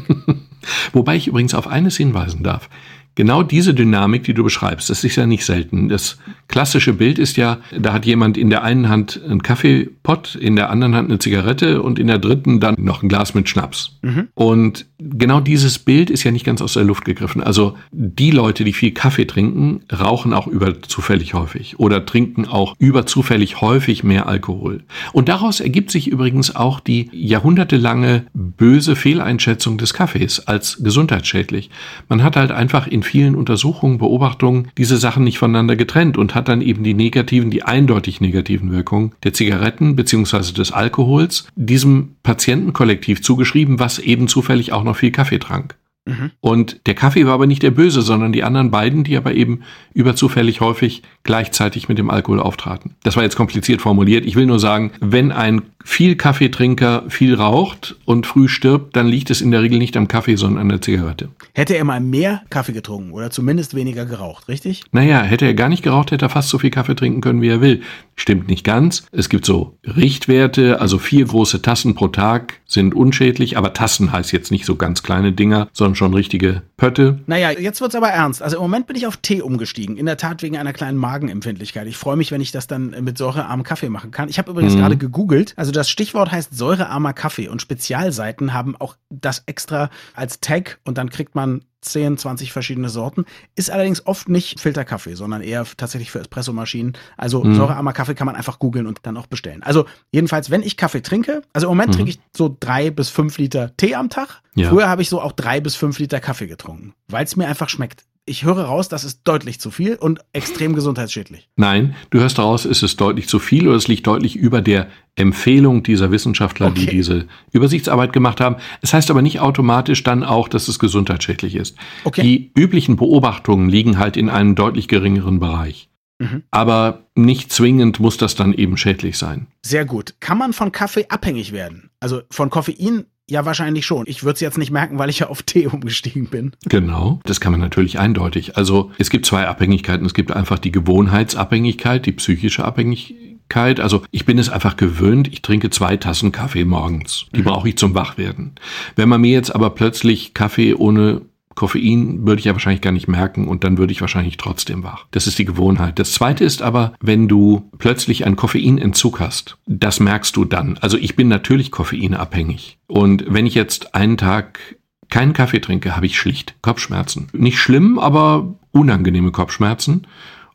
Wobei 0.93 1.17
ich 1.17 1.29
übrigens 1.29 1.55
auf 1.55 1.67
eines 1.67 1.97
hinweisen 1.97 2.43
darf. 2.43 2.69
Genau 3.17 3.43
diese 3.43 3.75
Dynamik, 3.75 4.25
die 4.25 4.35
du 4.35 4.45
beschreibst, 4.45 4.91
das 4.91 5.03
ist 5.03 5.17
ja 5.17 5.27
nicht 5.27 5.45
selten. 5.45 5.89
Das 5.89 6.19
klassische 6.49 6.93
Bild 6.93 7.19
ist 7.19 7.37
ja, 7.37 7.59
da 7.77 7.93
hat 7.95 8.05
jemand 8.07 8.37
in 8.37 8.51
der 8.51 8.63
einen 8.63 8.89
Hand 8.89 9.21
einen 9.25 9.43
Kaffeepott, 9.43 10.35
in 10.37 10.55
der 10.55 10.71
anderen 10.71 10.95
Hand 10.95 11.09
eine 11.09 11.19
Zigarette 11.19 11.83
und 11.83 11.99
in 11.99 12.07
der 12.07 12.19
dritten 12.19 12.61
dann 12.61 12.77
noch 12.79 13.03
ein 13.03 13.09
Glas 13.09 13.35
mit 13.35 13.49
Schnaps. 13.49 13.99
Und 14.35 14.87
genau 14.99 15.41
dieses 15.41 15.79
Bild 15.79 16.11
ist 16.11 16.25
ja 16.25 16.31
nicht 16.31 16.45
ganz 16.45 16.61
aus 16.61 16.75
der 16.75 16.85
Luft 16.85 17.07
gegriffen. 17.07 17.43
Also 17.43 17.77
die 17.91 18.31
Leute, 18.31 18.65
die 18.65 18.75
viel 18.75 18.93
Kaffee 18.93 19.27
trinken, 19.27 19.81
rauchen 19.93 20.35
auch 20.35 20.47
überzufällig 20.47 21.33
häufig 21.35 21.79
oder 21.81 22.05
trinken 22.05 22.47
auch 22.47 22.75
überzufällig 22.79 23.63
häufig 23.63 24.05
mehr 24.05 24.29
Alkohol. 24.29 24.85
Und 25.13 25.31
daraus 25.31 25.61
ergibt 25.61 25.91
sich 25.91 26.09
übrigens 26.09 26.55
auch 26.55 26.81
die 26.81 27.09
jahrhundertelange 27.13 28.27
böse 28.57 28.97
Fehleinschätzung 28.97 29.79
des 29.79 29.95
Kaffees 29.95 30.47
als 30.47 30.79
gesundheitsschädlich. 30.83 31.71
Man 32.09 32.23
hat 32.23 32.37
halt 32.37 32.51
einfach 32.51 32.87
in 32.87 33.03
vielen 33.03 33.35
Untersuchungen, 33.35 33.99
Beobachtungen 33.99 34.69
diese 34.77 34.97
Sachen 34.97 35.25
nicht 35.25 35.38
voneinander 35.38 35.77
getrennt 35.77 36.16
und 36.16 36.35
hat 36.35 36.49
dann 36.49 36.62
eben 36.62 36.83
die 36.83 36.95
negativen, 36.95 37.51
die 37.51 37.62
eindeutig 37.62 38.21
negativen 38.21 38.73
Wirkungen 38.73 39.12
der 39.25 39.33
Zigaretten 39.33 39.97
beziehungsweise 39.97 40.53
des 40.53 40.73
Alkohols 40.73 41.49
diesem 41.57 42.16
Patientenkollektiv 42.23 43.23
zugeschrieben, 43.23 43.79
was 43.79 43.99
eben 43.99 44.29
zufällig 44.29 44.73
auch 44.73 44.85
noch 44.85 44.97
viel 44.97 45.11
Kaffee 45.11 45.38
trank. 45.38 45.77
Mhm. 46.07 46.31
Und 46.40 46.81
der 46.87 46.95
Kaffee 46.95 47.27
war 47.27 47.35
aber 47.35 47.47
nicht 47.47 47.62
der 47.62 47.73
Böse, 47.73 48.01
sondern 48.01 48.33
die 48.33 48.45
anderen 48.45 48.71
beiden, 48.71 49.05
die 49.05 49.16
aber 49.16 49.35
eben 49.35 49.62
überzufällig 49.92 50.61
häufig 50.61 51.03
gleichzeitig 51.25 51.88
mit 51.88 51.99
dem 51.99 52.11
Alkohol 52.11 52.40
auftraten. 52.40 52.95
Das 53.03 53.16
war 53.16 53.23
jetzt 53.23 53.37
kompliziert 53.37 53.83
formuliert. 53.83 54.25
Ich 54.25 54.37
will 54.37 54.47
nur 54.47 54.61
sagen, 54.61 54.92
wenn 55.01 55.33
ein 55.33 55.62
viel 55.85 56.16
Kaffeetrinker 56.16 57.05
viel 57.09 57.35
raucht 57.35 57.97
und 58.05 58.27
früh 58.27 58.49
stirbt, 58.49 58.97
dann 58.97 59.07
liegt 59.07 59.31
es 59.31 59.40
in 59.40 59.53
der 59.53 59.62
Regel 59.62 59.79
nicht 59.79 59.97
am 59.97 60.09
Kaffee, 60.09 60.35
sondern 60.35 60.62
an 60.62 60.69
der 60.69 60.81
Zigarette. 60.81 61.29
Hätte 61.55 61.77
er 61.77 61.85
mal 61.85 62.01
mehr 62.01 62.42
Kaffee 62.51 62.73
getrunken 62.73 63.12
oder 63.12 63.31
zumindest 63.31 63.75
weniger 63.75 64.05
geraucht, 64.05 64.49
richtig? 64.49 64.83
Naja, 64.90 65.23
hätte 65.23 65.47
er 65.47 65.55
gar 65.55 65.69
nicht 65.69 65.85
geraucht, 65.85 66.11
hätte 66.11 66.27
er 66.27 66.31
fast 66.31 66.49
so 66.49 66.59
viel 66.59 66.71
Kaffee 66.71 66.97
trinken 66.97 67.21
können, 67.21 67.40
wie 67.40 67.49
er 67.49 67.61
will. 67.61 67.83
Stimmt 68.16 68.49
nicht 68.49 68.64
ganz. 68.64 69.07
Es 69.12 69.29
gibt 69.29 69.47
so 69.47 69.77
Richtwerte, 69.85 70.81
also 70.81 70.99
vier 70.99 71.25
große 71.25 71.62
Tassen 71.62 71.95
pro 71.95 72.09
Tag 72.09 72.61
sind 72.66 72.95
unschädlich, 72.95 73.57
aber 73.57 73.73
Tassen 73.73 74.11
heißt 74.11 74.33
jetzt 74.33 74.51
nicht 74.51 74.66
so 74.66 74.75
ganz 74.75 75.03
kleine 75.03 75.33
Dinger, 75.33 75.69
sondern 75.73 75.96
schon 75.97 76.15
richtige 76.15 76.63
Pötte. 76.77 77.21
Naja, 77.27 77.51
jetzt 77.51 77.81
wird's 77.81 77.95
aber 77.95 78.09
ernst. 78.09 78.43
Also 78.43 78.57
im 78.57 78.63
Moment 78.63 78.87
bin 78.87 78.97
ich 78.97 79.07
auf 79.07 79.17
Tee 79.17 79.43
umgestiegen. 79.43 79.97
In 79.97 80.07
der 80.07 80.17
Tat 80.17 80.43
wegen 80.43 80.57
einer 80.57 80.73
kleinen 80.73 80.99
Magenempfindlichkeit. 80.99 81.87
Ich 81.87 81.97
freue 81.97 82.17
mich, 82.17 82.31
wenn 82.31 82.41
ich 82.41 82.53
das 82.53 82.67
dann 82.67 82.91
mit 83.03 83.19
säurearmem 83.19 83.65
Kaffee 83.65 83.89
machen 83.89 84.11
kann. 84.11 84.29
Ich 84.29 84.39
habe 84.39 84.51
übrigens 84.51 84.75
mhm. 84.75 84.79
gerade 84.79 84.97
gegoogelt. 84.97 85.55
Also 85.57 85.73
das 85.73 85.91
Stichwort 85.91 86.31
heißt 86.31 86.57
säurearmer 86.57 87.13
Kaffee 87.13 87.49
und 87.49 87.63
Spezialseiten 87.63 88.53
haben 88.53 88.77
auch 88.77 88.97
das 89.11 89.43
extra 89.47 89.91
als 90.15 90.41
Tag 90.41 90.79
und 90.85 90.99
dann 90.99 91.11
kriegt 91.11 91.35
man 91.35 91.63
10, 91.87 92.18
20 92.18 92.53
verschiedene 92.53 92.88
Sorten. 92.88 93.25
Ist 93.55 93.70
allerdings 93.70 94.07
oft 94.07 94.29
nicht 94.29 94.61
Filterkaffee, 94.61 95.14
sondern 95.14 95.42
eher 95.42 95.66
tatsächlich 95.77 96.11
für 96.11 96.20
Espressomaschinen. 96.20 96.94
Also 97.16 97.42
mhm. 97.42 97.55
säurearmer 97.55 97.92
Kaffee 97.92 98.14
kann 98.14 98.27
man 98.27 98.37
einfach 98.37 98.59
googeln 98.59 98.87
und 98.87 99.01
dann 99.03 99.16
auch 99.16 99.27
bestellen. 99.27 99.62
Also 99.62 99.87
jedenfalls, 100.12 100.51
wenn 100.51 100.62
ich 100.62 100.77
Kaffee 100.77 101.03
trinke, 101.03 101.42
also 101.53 101.66
im 101.66 101.70
Moment 101.70 101.90
mhm. 101.90 101.96
trinke 101.96 102.11
ich 102.11 102.20
so 102.37 102.55
drei 102.59 102.90
bis 102.90 103.09
fünf 103.09 103.38
Liter 103.38 103.72
Tee 103.77 103.94
am 103.94 104.11
Tag. 104.11 104.42
Ja. 104.55 104.70
Früher 104.70 104.88
habe 104.88 105.03
ich 105.03 105.09
so 105.09 105.20
auch 105.20 105.33
drei 105.33 105.61
bis 105.61 105.75
fünf 105.75 105.99
Liter 105.99 106.20
Kaffee 106.20 106.46
getrunken, 106.46 106.94
weil 107.09 107.25
es 107.25 107.37
mir 107.37 107.46
einfach 107.46 107.68
schmeckt 107.68 108.05
ich 108.27 108.45
höre 108.45 108.65
raus, 108.65 108.89
das 108.89 109.05
ist 109.05 109.21
deutlich 109.25 109.61
zu 109.61 109.71
viel 109.71 109.95
und 109.95 110.21
extrem 110.33 110.75
gesundheitsschädlich. 110.75 111.49
Nein, 111.57 111.95
du 112.11 112.19
hörst 112.19 112.39
raus, 112.41 112.65
ist 112.65 112.83
es 112.83 112.97
deutlich 112.97 113.29
zu 113.29 113.39
viel 113.39 113.69
oder 113.69 113.77
es 113.77 113.87
liegt 113.87 114.07
deutlich 114.07 114.37
über 114.37 114.61
der 114.61 114.89
Empfehlung 115.15 115.85
dieser 115.85 116.11
Wissenschaftler, 116.11 116.67
okay. 116.67 116.81
die 116.81 116.87
diese 116.87 117.27
Übersichtsarbeit 117.53 118.12
gemacht 118.12 118.41
haben. 118.41 118.57
Es 118.83 118.93
heißt 118.93 119.11
aber 119.11 119.23
nicht 119.23 119.41
automatisch 119.41 120.03
dann 120.03 120.25
auch, 120.25 120.49
dass 120.49 120.69
es 120.69 120.79
gesundheitsschädlich 120.79 121.55
ist. 121.55 121.77
Okay. 122.05 122.23
Die 122.23 122.51
üblichen 122.61 122.97
Beobachtungen 122.97 123.71
liegen 123.71 123.99
halt 123.99 124.17
in 124.17 124.29
einem 124.29 124.57
deutlich 124.57 124.89
geringeren 124.89 125.39
Bereich. 125.39 125.89
Mhm. 126.19 126.43
Aber 126.51 127.07
nicht 127.15 127.53
zwingend 127.53 128.01
muss 128.01 128.17
das 128.17 128.35
dann 128.35 128.53
eben 128.53 128.77
schädlich 128.77 129.19
sein. 129.19 129.47
Sehr 129.65 129.85
gut. 129.85 130.15
Kann 130.21 130.39
man 130.39 130.53
von 130.53 130.73
Kaffee 130.73 131.07
abhängig 131.09 131.53
werden? 131.53 131.91
Also 132.01 132.23
von 132.31 132.51
Koffein 132.51 133.05
ja, 133.29 133.45
wahrscheinlich 133.45 133.85
schon. 133.85 134.05
Ich 134.07 134.23
würde 134.23 134.35
es 134.35 134.41
jetzt 134.41 134.57
nicht 134.57 134.71
merken, 134.71 134.99
weil 134.99 135.11
ich 135.11 135.19
ja 135.19 135.29
auf 135.29 135.43
Tee 135.43 135.67
umgestiegen 135.67 136.27
bin. 136.27 136.53
Genau, 136.67 137.21
das 137.25 137.41
kann 137.41 137.53
man 137.53 137.61
natürlich 137.61 137.99
eindeutig. 137.99 138.57
Also 138.57 138.93
es 138.99 139.11
gibt 139.11 139.27
zwei 139.27 139.47
Abhängigkeiten. 139.49 140.07
Es 140.07 140.15
gibt 140.15 140.31
einfach 140.31 140.61
die 140.61 140.71
Gewohnheitsabhängigkeit, 140.71 142.07
die 142.07 142.12
psychische 142.12 142.65
Abhängigkeit. 142.65 143.81
Also 143.81 144.03
ich 144.12 144.27
bin 144.27 144.39
es 144.39 144.49
einfach 144.49 144.77
gewöhnt, 144.77 145.27
ich 145.29 145.43
trinke 145.43 145.71
zwei 145.71 145.97
Tassen 145.97 146.31
Kaffee 146.31 146.65
morgens. 146.65 147.27
Die 147.35 147.41
mhm. 147.41 147.47
brauche 147.47 147.69
ich 147.69 147.77
zum 147.77 147.95
Wachwerden. 147.97 148.53
Wenn 148.95 149.09
man 149.09 149.21
mir 149.21 149.33
jetzt 149.33 149.53
aber 149.53 149.71
plötzlich 149.71 150.33
Kaffee 150.33 150.75
ohne 150.75 151.23
Koffein 151.57 152.27
würde 152.27 152.38
ich 152.38 152.45
ja 152.45 152.53
wahrscheinlich 152.53 152.83
gar 152.83 152.92
nicht 152.92 153.09
merken 153.09 153.49
und 153.49 153.64
dann 153.64 153.79
würde 153.79 153.92
ich 153.92 154.01
wahrscheinlich 154.01 154.37
trotzdem 154.37 154.85
wach. 154.85 155.07
Das 155.11 155.27
ist 155.27 155.38
die 155.38 155.45
Gewohnheit. 155.45 155.99
Das 155.99 156.12
zweite 156.12 156.45
ist 156.45 156.62
aber, 156.62 156.92
wenn 157.01 157.27
du 157.27 157.69
plötzlich 157.79 158.25
einen 158.25 158.37
Koffeinentzug 158.37 159.19
hast, 159.19 159.59
das 159.66 159.99
merkst 159.99 160.37
du 160.37 160.45
dann. 160.45 160.79
Also 160.81 160.99
ich 160.99 161.16
bin 161.16 161.27
natürlich 161.29 161.73
koffeinabhängig. 161.73 162.79
Und 162.87 163.25
wenn 163.27 163.47
ich 163.47 163.55
jetzt 163.55 163.95
einen 163.95 164.19
Tag 164.19 164.61
keinen 165.09 165.33
Kaffee 165.33 165.61
trinke, 165.61 165.97
habe 165.97 166.07
ich 166.07 166.19
schlicht 166.19 166.55
Kopfschmerzen. 166.62 167.29
Nicht 167.33 167.59
schlimm, 167.59 167.99
aber 167.99 168.55
unangenehme 168.71 169.33
Kopfschmerzen. 169.33 170.07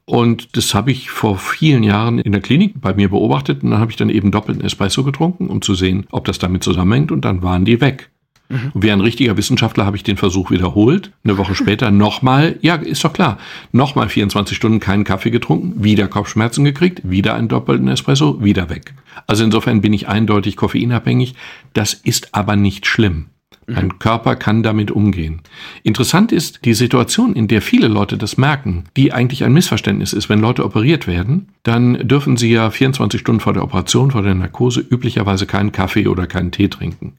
Und 0.06 0.58
das 0.58 0.74
habe 0.74 0.92
ich 0.92 1.10
vor 1.10 1.38
vielen 1.38 1.84
Jahren 1.84 2.20
in 2.20 2.32
der 2.32 2.42
Klinik 2.42 2.82
bei 2.82 2.94
mir 2.94 3.10
beobachtet 3.10 3.64
und 3.64 3.72
dann 3.72 3.80
habe 3.80 3.92
ich 3.92 3.98
dann 3.98 4.10
eben 4.10 4.32
doppelten 4.32 4.64
Espresso 4.64 5.04
getrunken, 5.04 5.48
um 5.48 5.62
zu 5.62 5.74
sehen, 5.74 6.06
ob 6.12 6.26
das 6.26 6.38
damit 6.38 6.64
zusammenhängt 6.64 7.12
und 7.12 7.24
dann 7.24 7.44
waren 7.44 7.66
die 7.66 7.82
weg. 7.82 8.12
Mhm. 8.52 8.72
Und 8.74 8.84
wie 8.84 8.92
ein 8.92 9.02
richtiger 9.02 9.38
Wissenschaftler 9.38 9.86
habe 9.86 9.98
ich 9.98 10.04
den 10.04 10.18
Versuch 10.18 10.52
wiederholt. 10.52 11.12
Eine 11.24 11.38
Woche 11.38 11.56
später 11.56 11.92
nochmal, 11.92 12.58
ja, 12.62 12.76
ist 12.76 13.04
doch 13.04 13.14
klar, 13.14 13.38
nochmal 13.72 14.10
24 14.10 14.56
Stunden 14.56 14.80
keinen 14.80 15.04
Kaffee 15.04 15.32
getrunken, 15.32 15.84
wieder 15.84 16.08
Kopfschmerzen 16.08 16.64
gekriegt, 16.64 17.02
wieder 17.04 17.36
einen 17.36 17.48
doppelten 17.48 17.88
Espresso, 17.88 18.44
wieder 18.44 18.70
weg. 18.70 18.94
Also 19.28 19.44
insofern 19.44 19.82
bin 19.82 19.94
ich 19.94 20.08
eindeutig 20.08 20.56
koffeinabhängig. 20.56 21.36
Das 21.74 21.94
ist 21.94 22.34
aber 22.34 22.56
nicht 22.56 22.86
schlimm. 22.86 23.28
Mhm. 23.68 23.74
Mein 23.76 24.00
Körper 24.00 24.36
kann 24.36 24.64
damit 24.64 24.92
umgehen. 24.92 25.42
Interessant 25.84 26.32
ist 26.32 26.66
die 26.66 26.74
Situation, 26.74 27.34
in 27.34 27.48
der 27.48 27.62
viele 27.62 27.88
Leute 27.88 28.18
das 28.18 28.38
merken, 28.38 28.86
die 28.98 29.14
eigentlich 29.14 29.44
ein 29.44 29.54
Missverständnis 29.54 30.14
ist. 30.14 30.30
Wenn 30.30 30.40
Leute 30.40 30.66
operiert 30.66 31.08
werden, 31.08 31.50
dann 31.64 32.08
dürfen 32.08 32.38
sie 32.38 32.52
ja 32.52 32.70
24 32.70 33.20
Stunden 33.20 33.42
vor 33.42 33.54
der 33.54 33.64
Operation, 33.64 34.12
vor 34.12 34.24
der 34.24 34.36
Narkose 34.36 34.82
üblicherweise 34.82 35.46
keinen 35.46 35.72
Kaffee 35.72 36.08
oder 36.08 36.28
keinen 36.28 36.52
Tee 36.52 36.68
trinken 36.68 37.14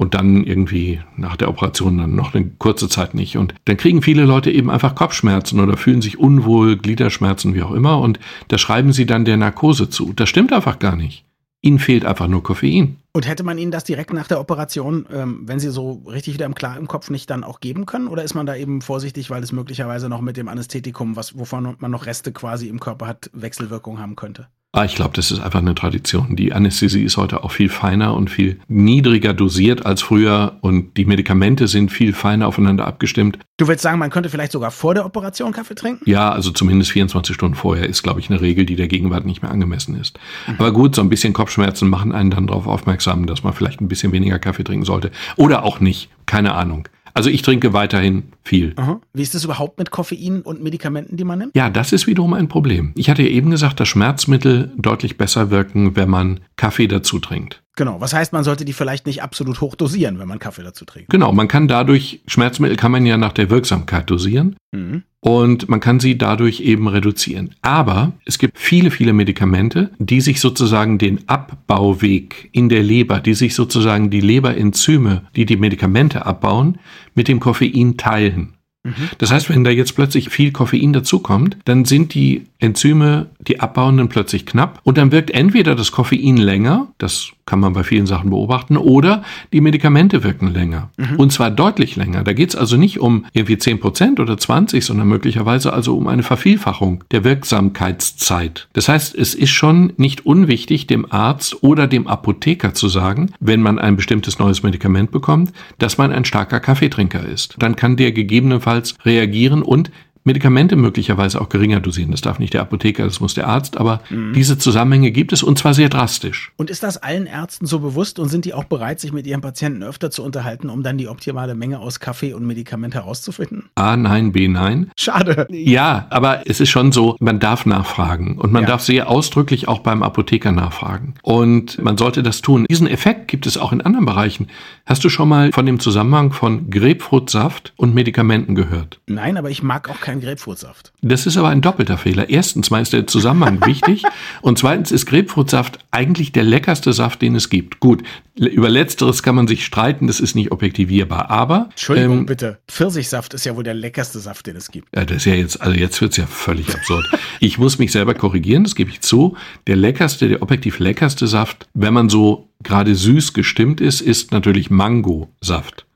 und 0.00 0.14
dann 0.14 0.44
irgendwie 0.44 0.98
nach 1.18 1.36
der 1.36 1.50
Operation 1.50 1.98
dann 1.98 2.14
noch 2.14 2.34
eine 2.34 2.46
kurze 2.56 2.88
Zeit 2.88 3.12
nicht. 3.12 3.36
Und 3.36 3.52
dann 3.66 3.76
kriegen 3.76 4.00
viele 4.00 4.24
Leute 4.24 4.50
eben 4.50 4.70
einfach 4.70 4.94
Kopfschmerzen 4.94 5.60
oder 5.60 5.76
fühlen 5.76 6.00
sich 6.00 6.18
unwohl, 6.18 6.78
Gliederschmerzen, 6.78 7.52
wie 7.52 7.62
auch 7.62 7.72
immer. 7.72 8.00
Und 8.00 8.18
da 8.48 8.56
schreiben 8.56 8.94
sie 8.94 9.04
dann 9.04 9.26
der 9.26 9.36
Narkose 9.36 9.90
zu. 9.90 10.14
Das 10.14 10.30
stimmt 10.30 10.54
einfach 10.54 10.78
gar 10.78 10.96
nicht. 10.96 11.26
Ihnen 11.60 11.78
fehlt 11.78 12.06
einfach 12.06 12.28
nur 12.28 12.42
Koffein. 12.42 12.96
Und 13.12 13.28
hätte 13.28 13.42
man 13.42 13.58
Ihnen 13.58 13.72
das 13.72 13.84
direkt 13.84 14.14
nach 14.14 14.26
der 14.26 14.40
Operation, 14.40 15.04
ähm, 15.12 15.42
wenn 15.44 15.60
Sie 15.60 15.70
so 15.70 16.02
richtig 16.06 16.32
wieder 16.32 16.46
im 16.46 16.54
Klar 16.54 16.78
im 16.78 16.88
Kopf 16.88 17.10
nicht 17.10 17.28
dann 17.28 17.44
auch 17.44 17.60
geben 17.60 17.84
können? 17.84 18.08
Oder 18.08 18.24
ist 18.24 18.32
man 18.32 18.46
da 18.46 18.56
eben 18.56 18.80
vorsichtig, 18.80 19.28
weil 19.28 19.42
es 19.42 19.52
möglicherweise 19.52 20.08
noch 20.08 20.22
mit 20.22 20.38
dem 20.38 20.48
Anästhetikum, 20.48 21.14
was, 21.14 21.38
wovon 21.38 21.76
man 21.78 21.90
noch 21.90 22.06
Reste 22.06 22.32
quasi 22.32 22.68
im 22.68 22.80
Körper 22.80 23.06
hat, 23.06 23.28
Wechselwirkung 23.34 23.98
haben 23.98 24.16
könnte? 24.16 24.48
Ah, 24.72 24.84
ich 24.84 24.94
glaube, 24.94 25.14
das 25.14 25.32
ist 25.32 25.40
einfach 25.40 25.58
eine 25.58 25.74
Tradition. 25.74 26.36
Die 26.36 26.52
Anästhesie 26.52 27.02
ist 27.02 27.16
heute 27.16 27.42
auch 27.42 27.50
viel 27.50 27.68
feiner 27.68 28.14
und 28.14 28.30
viel 28.30 28.60
niedriger 28.68 29.34
dosiert 29.34 29.84
als 29.84 30.00
früher 30.00 30.58
und 30.60 30.96
die 30.96 31.06
Medikamente 31.06 31.66
sind 31.66 31.90
viel 31.90 32.12
feiner 32.12 32.46
aufeinander 32.46 32.86
abgestimmt. 32.86 33.36
Du 33.56 33.66
willst 33.66 33.82
sagen, 33.82 33.98
man 33.98 34.10
könnte 34.10 34.28
vielleicht 34.28 34.52
sogar 34.52 34.70
vor 34.70 34.94
der 34.94 35.04
Operation 35.04 35.50
Kaffee 35.50 35.74
trinken? 35.74 36.08
Ja, 36.08 36.30
also 36.30 36.52
zumindest 36.52 36.92
24 36.92 37.34
Stunden 37.34 37.56
vorher 37.56 37.88
ist, 37.88 38.04
glaube 38.04 38.20
ich, 38.20 38.30
eine 38.30 38.40
Regel, 38.40 38.64
die 38.64 38.76
der 38.76 38.86
Gegenwart 38.86 39.26
nicht 39.26 39.42
mehr 39.42 39.50
angemessen 39.50 40.00
ist. 40.00 40.20
Mhm. 40.46 40.54
Aber 40.58 40.72
gut, 40.72 40.94
so 40.94 41.02
ein 41.02 41.08
bisschen 41.08 41.32
Kopfschmerzen 41.32 41.88
machen 41.88 42.12
einen 42.12 42.30
dann 42.30 42.46
darauf 42.46 42.68
aufmerksam, 42.68 43.26
dass 43.26 43.42
man 43.42 43.52
vielleicht 43.52 43.80
ein 43.80 43.88
bisschen 43.88 44.12
weniger 44.12 44.38
Kaffee 44.38 44.62
trinken 44.62 44.84
sollte. 44.84 45.10
Oder 45.34 45.64
auch 45.64 45.80
nicht. 45.80 46.10
Keine 46.26 46.54
Ahnung. 46.54 46.86
Also 47.14 47.30
ich 47.30 47.42
trinke 47.42 47.72
weiterhin 47.72 48.24
viel. 48.44 48.74
Aha. 48.76 49.00
Wie 49.12 49.22
ist 49.22 49.34
das 49.34 49.44
überhaupt 49.44 49.78
mit 49.78 49.90
Koffein 49.90 50.42
und 50.42 50.62
Medikamenten, 50.62 51.16
die 51.16 51.24
man 51.24 51.38
nimmt? 51.38 51.56
Ja, 51.56 51.70
das 51.70 51.92
ist 51.92 52.06
wiederum 52.06 52.34
ein 52.34 52.48
Problem. 52.48 52.92
Ich 52.96 53.10
hatte 53.10 53.22
ja 53.22 53.28
eben 53.28 53.50
gesagt, 53.50 53.80
dass 53.80 53.88
Schmerzmittel 53.88 54.72
deutlich 54.76 55.18
besser 55.18 55.50
wirken, 55.50 55.96
wenn 55.96 56.08
man 56.08 56.40
Kaffee 56.56 56.86
dazu 56.86 57.18
trinkt. 57.18 57.62
Genau, 57.76 58.00
was 58.00 58.12
heißt, 58.12 58.32
man 58.32 58.44
sollte 58.44 58.64
die 58.64 58.72
vielleicht 58.72 59.06
nicht 59.06 59.22
absolut 59.22 59.60
hoch 59.60 59.74
dosieren, 59.74 60.18
wenn 60.18 60.28
man 60.28 60.38
Kaffee 60.38 60.62
dazu 60.62 60.84
trinkt. 60.84 61.10
Genau, 61.10 61.32
man 61.32 61.48
kann 61.48 61.68
dadurch, 61.68 62.20
Schmerzmittel 62.26 62.76
kann 62.76 62.92
man 62.92 63.06
ja 63.06 63.16
nach 63.16 63.32
der 63.32 63.48
Wirksamkeit 63.50 64.10
dosieren. 64.10 64.56
Mhm 64.72 65.04
und 65.20 65.68
man 65.68 65.80
kann 65.80 66.00
sie 66.00 66.16
dadurch 66.16 66.60
eben 66.60 66.88
reduzieren. 66.88 67.54
Aber 67.62 68.12
es 68.24 68.38
gibt 68.38 68.58
viele, 68.58 68.90
viele 68.90 69.12
Medikamente, 69.12 69.90
die 69.98 70.20
sich 70.20 70.40
sozusagen 70.40 70.98
den 70.98 71.28
Abbauweg 71.28 72.48
in 72.52 72.68
der 72.68 72.82
Leber, 72.82 73.20
die 73.20 73.34
sich 73.34 73.54
sozusagen 73.54 74.10
die 74.10 74.20
Leberenzyme, 74.20 75.22
die 75.36 75.44
die 75.44 75.56
Medikamente 75.56 76.24
abbauen, 76.24 76.78
mit 77.14 77.28
dem 77.28 77.38
Koffein 77.38 77.96
teilen. 77.96 78.54
Mhm. 78.82 79.10
Das 79.18 79.30
heißt, 79.30 79.50
wenn 79.50 79.64
da 79.64 79.70
jetzt 79.70 79.94
plötzlich 79.94 80.30
viel 80.30 80.52
Koffein 80.52 80.92
dazukommt, 80.92 81.56
dann 81.64 81.84
sind 81.84 82.14
die 82.14 82.46
Enzyme, 82.60 83.26
die 83.40 83.60
abbauenden, 83.60 84.08
plötzlich 84.08 84.46
knapp 84.46 84.80
und 84.84 84.98
dann 84.98 85.12
wirkt 85.12 85.30
entweder 85.30 85.74
das 85.74 85.92
Koffein 85.92 86.36
länger, 86.36 86.88
das 86.98 87.32
kann 87.46 87.60
man 87.60 87.72
bei 87.72 87.82
vielen 87.82 88.06
Sachen 88.06 88.30
beobachten, 88.30 88.76
oder 88.76 89.24
die 89.52 89.60
Medikamente 89.60 90.22
wirken 90.22 90.52
länger. 90.52 90.90
Mhm. 90.96 91.16
Und 91.16 91.32
zwar 91.32 91.50
deutlich 91.50 91.96
länger. 91.96 92.22
Da 92.22 92.32
geht 92.32 92.50
es 92.50 92.56
also 92.56 92.76
nicht 92.76 93.00
um 93.00 93.26
irgendwie 93.32 93.58
10 93.58 93.80
Prozent 93.80 94.20
oder 94.20 94.38
20, 94.38 94.84
sondern 94.84 95.08
möglicherweise 95.08 95.72
also 95.72 95.96
um 95.96 96.06
eine 96.06 96.22
Vervielfachung 96.22 97.02
der 97.10 97.24
Wirksamkeitszeit. 97.24 98.68
Das 98.72 98.88
heißt, 98.88 99.16
es 99.16 99.34
ist 99.34 99.50
schon 99.50 99.94
nicht 99.96 100.26
unwichtig, 100.26 100.86
dem 100.86 101.10
Arzt 101.10 101.62
oder 101.62 101.88
dem 101.88 102.06
Apotheker 102.06 102.72
zu 102.72 102.88
sagen, 102.88 103.32
wenn 103.40 103.62
man 103.62 103.78
ein 103.78 103.96
bestimmtes 103.96 104.38
neues 104.38 104.62
Medikament 104.62 105.10
bekommt, 105.10 105.52
dass 105.78 105.98
man 105.98 106.12
ein 106.12 106.24
starker 106.24 106.60
Kaffeetrinker 106.60 107.26
ist. 107.26 107.56
Dann 107.58 107.74
kann 107.74 107.96
der 107.96 108.12
gegebenenfalls 108.12 108.69
reagieren 109.04 109.62
und 109.62 109.90
Medikamente 110.24 110.76
möglicherweise 110.76 111.40
auch 111.40 111.48
geringer 111.48 111.80
dosieren. 111.80 112.10
Das 112.10 112.20
darf 112.20 112.38
nicht 112.38 112.54
der 112.54 112.60
Apotheker, 112.60 113.04
das 113.04 113.20
muss 113.20 113.34
der 113.34 113.46
Arzt, 113.46 113.78
aber 113.78 114.00
mhm. 114.10 114.32
diese 114.34 114.58
Zusammenhänge 114.58 115.10
gibt 115.10 115.32
es 115.32 115.42
und 115.42 115.58
zwar 115.58 115.74
sehr 115.74 115.88
drastisch. 115.88 116.52
Und 116.56 116.70
ist 116.70 116.82
das 116.82 116.98
allen 116.98 117.26
Ärzten 117.26 117.66
so 117.66 117.80
bewusst 117.80 118.18
und 118.18 118.28
sind 118.28 118.44
die 118.44 118.54
auch 118.54 118.64
bereit, 118.64 119.00
sich 119.00 119.12
mit 119.12 119.26
ihren 119.26 119.40
Patienten 119.40 119.82
öfter 119.82 120.10
zu 120.10 120.22
unterhalten, 120.22 120.68
um 120.68 120.82
dann 120.82 120.98
die 120.98 121.08
optimale 121.08 121.54
Menge 121.54 121.80
aus 121.80 122.00
Kaffee 122.00 122.34
und 122.34 122.46
Medikament 122.46 122.94
herauszufinden? 122.94 123.70
A, 123.74 123.96
nein, 123.96 124.32
B, 124.32 124.48
nein. 124.48 124.90
Schade. 124.96 125.46
Ja, 125.50 126.06
aber 126.10 126.42
es 126.46 126.60
ist 126.60 126.70
schon 126.70 126.92
so, 126.92 127.16
man 127.20 127.40
darf 127.40 127.66
nachfragen 127.66 128.38
und 128.38 128.52
man 128.52 128.62
ja. 128.62 128.68
darf 128.68 128.82
sehr 128.82 129.08
ausdrücklich 129.08 129.68
auch 129.68 129.80
beim 129.80 130.02
Apotheker 130.02 130.52
nachfragen. 130.52 131.14
Und 131.22 131.82
man 131.82 131.96
sollte 131.96 132.22
das 132.22 132.42
tun. 132.42 132.66
Diesen 132.70 132.86
Effekt 132.86 133.28
gibt 133.28 133.46
es 133.46 133.56
auch 133.56 133.72
in 133.72 133.80
anderen 133.80 134.06
Bereichen. 134.06 134.48
Hast 134.86 135.02
du 135.04 135.08
schon 135.08 135.28
mal 135.28 135.52
von 135.52 135.66
dem 135.66 135.80
Zusammenhang 135.80 136.32
von 136.32 136.70
Grapefruitsaft 136.70 137.72
und 137.76 137.94
Medikamenten 137.94 138.54
gehört? 138.54 139.00
Nein, 139.06 139.36
aber 139.36 139.50
ich 139.50 139.62
mag 139.62 139.88
auch 139.88 140.00
keinen 140.10 140.20
Grapefruitsaft. 140.20 140.92
Das 141.02 141.26
ist 141.26 141.36
aber 141.36 141.50
ein 141.50 141.60
doppelter 141.60 141.96
Fehler. 141.96 142.28
Erstens 142.30 142.70
mal 142.70 142.82
ist 142.82 142.92
der 142.92 143.06
Zusammenhang 143.06 143.60
wichtig 143.66 144.02
und 144.42 144.58
zweitens 144.58 144.90
ist 144.90 145.06
Grapefruitsaft 145.06 145.78
eigentlich 145.92 146.32
der 146.32 146.42
leckerste 146.42 146.92
Saft, 146.92 147.22
den 147.22 147.36
es 147.36 147.48
gibt. 147.48 147.78
Gut, 147.78 148.02
über 148.34 148.68
letzteres 148.68 149.22
kann 149.22 149.36
man 149.36 149.46
sich 149.46 149.64
streiten, 149.64 150.08
das 150.08 150.18
ist 150.18 150.34
nicht 150.34 150.50
objektivierbar, 150.50 151.30
aber 151.30 151.68
Entschuldigung 151.70 152.18
ähm, 152.18 152.26
bitte, 152.26 152.58
Pfirsichsaft 152.66 153.34
ist 153.34 153.44
ja 153.44 153.54
wohl 153.54 153.62
der 153.62 153.74
leckerste 153.74 154.18
Saft, 154.18 154.46
den 154.48 154.56
es 154.56 154.70
gibt. 154.70 154.88
Ja, 154.94 155.04
das 155.04 155.18
ist 155.18 155.24
ja 155.26 155.34
jetzt, 155.34 155.60
also 155.60 155.78
jetzt 155.78 156.00
wird's 156.00 156.16
ja 156.16 156.26
völlig 156.26 156.74
absurd. 156.74 157.04
Ich 157.38 157.58
muss 157.58 157.78
mich 157.78 157.92
selber 157.92 158.14
korrigieren, 158.14 158.64
das 158.64 158.74
gebe 158.74 158.90
ich 158.90 159.00
zu. 159.00 159.36
Der 159.68 159.76
leckerste, 159.76 160.28
der 160.28 160.42
objektiv 160.42 160.80
leckerste 160.80 161.28
Saft, 161.28 161.68
wenn 161.74 161.94
man 161.94 162.08
so 162.08 162.48
gerade 162.64 162.96
süß 162.96 163.32
gestimmt 163.32 163.80
ist, 163.80 164.00
ist 164.00 164.32
natürlich 164.32 164.70
Mangosaft. 164.70 165.86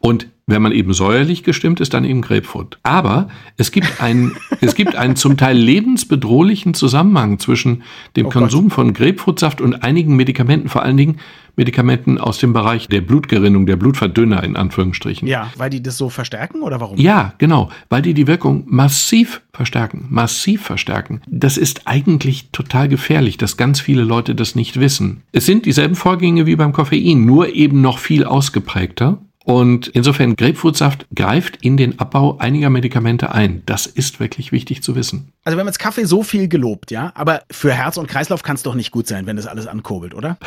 Und 0.00 0.26
wenn 0.46 0.60
man 0.60 0.72
eben 0.72 0.92
säuerlich 0.92 1.42
gestimmt 1.42 1.80
ist, 1.80 1.94
dann 1.94 2.04
eben 2.04 2.20
Grapefruit. 2.20 2.78
Aber 2.82 3.28
es 3.56 3.70
gibt 3.70 4.02
einen, 4.02 4.36
es 4.60 4.74
gibt 4.74 4.94
einen 4.94 5.16
zum 5.16 5.36
Teil 5.36 5.56
lebensbedrohlichen 5.56 6.74
Zusammenhang 6.74 7.38
zwischen 7.38 7.82
dem 8.16 8.26
oh 8.26 8.30
Konsum 8.30 8.64
Gott. 8.64 8.74
von 8.74 8.92
Grapefruitsaft 8.92 9.60
und 9.60 9.82
einigen 9.82 10.16
Medikamenten, 10.16 10.68
vor 10.68 10.82
allen 10.82 10.96
Dingen 10.96 11.20
Medikamenten 11.56 12.18
aus 12.18 12.38
dem 12.38 12.52
Bereich 12.52 12.88
der 12.88 13.00
Blutgerinnung, 13.00 13.64
der 13.64 13.76
Blutverdünner 13.76 14.42
in 14.42 14.56
Anführungsstrichen. 14.56 15.26
Ja, 15.28 15.50
weil 15.56 15.70
die 15.70 15.82
das 15.82 15.96
so 15.96 16.08
verstärken 16.08 16.62
oder 16.62 16.80
warum? 16.80 16.98
Ja, 16.98 17.34
genau, 17.38 17.70
weil 17.88 18.02
die 18.02 18.12
die 18.12 18.26
Wirkung 18.26 18.64
massiv 18.66 19.40
verstärken, 19.52 20.06
massiv 20.10 20.62
verstärken. 20.62 21.22
Das 21.28 21.56
ist 21.56 21.86
eigentlich 21.86 22.50
total 22.50 22.88
gefährlich, 22.88 23.38
dass 23.38 23.56
ganz 23.56 23.80
viele 23.80 24.02
Leute 24.02 24.34
das 24.34 24.56
nicht 24.56 24.80
wissen. 24.80 25.22
Es 25.32 25.46
sind 25.46 25.64
dieselben 25.64 25.94
Vorgänge 25.94 26.44
wie 26.46 26.56
beim 26.56 26.72
Koffein, 26.72 27.24
nur 27.24 27.54
eben 27.54 27.80
noch 27.80 27.98
viel 27.98 28.24
ausgeprägter. 28.24 29.18
Und 29.44 29.88
insofern, 29.88 30.36
Grapefruitsaft 30.36 31.06
greift 31.14 31.58
in 31.60 31.76
den 31.76 31.98
Abbau 31.98 32.38
einiger 32.38 32.70
Medikamente 32.70 33.32
ein. 33.32 33.62
Das 33.66 33.84
ist 33.84 34.18
wirklich 34.18 34.52
wichtig 34.52 34.82
zu 34.82 34.96
wissen. 34.96 35.32
Also 35.44 35.56
wir 35.56 35.60
haben 35.60 35.68
jetzt 35.68 35.78
Kaffee 35.78 36.06
so 36.06 36.22
viel 36.22 36.48
gelobt, 36.48 36.90
ja, 36.90 37.12
aber 37.14 37.42
für 37.50 37.72
Herz 37.72 37.98
und 37.98 38.08
Kreislauf 38.08 38.42
kann 38.42 38.56
es 38.56 38.62
doch 38.62 38.74
nicht 38.74 38.90
gut 38.90 39.06
sein, 39.06 39.26
wenn 39.26 39.36
das 39.36 39.46
alles 39.46 39.66
ankurbelt, 39.66 40.14
oder? 40.14 40.38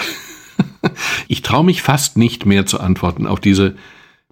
ich 1.27 1.43
traue 1.43 1.63
mich 1.63 1.83
fast 1.83 2.17
nicht 2.17 2.47
mehr 2.47 2.65
zu 2.65 2.79
antworten 2.79 3.27
auf 3.27 3.39
diese 3.39 3.75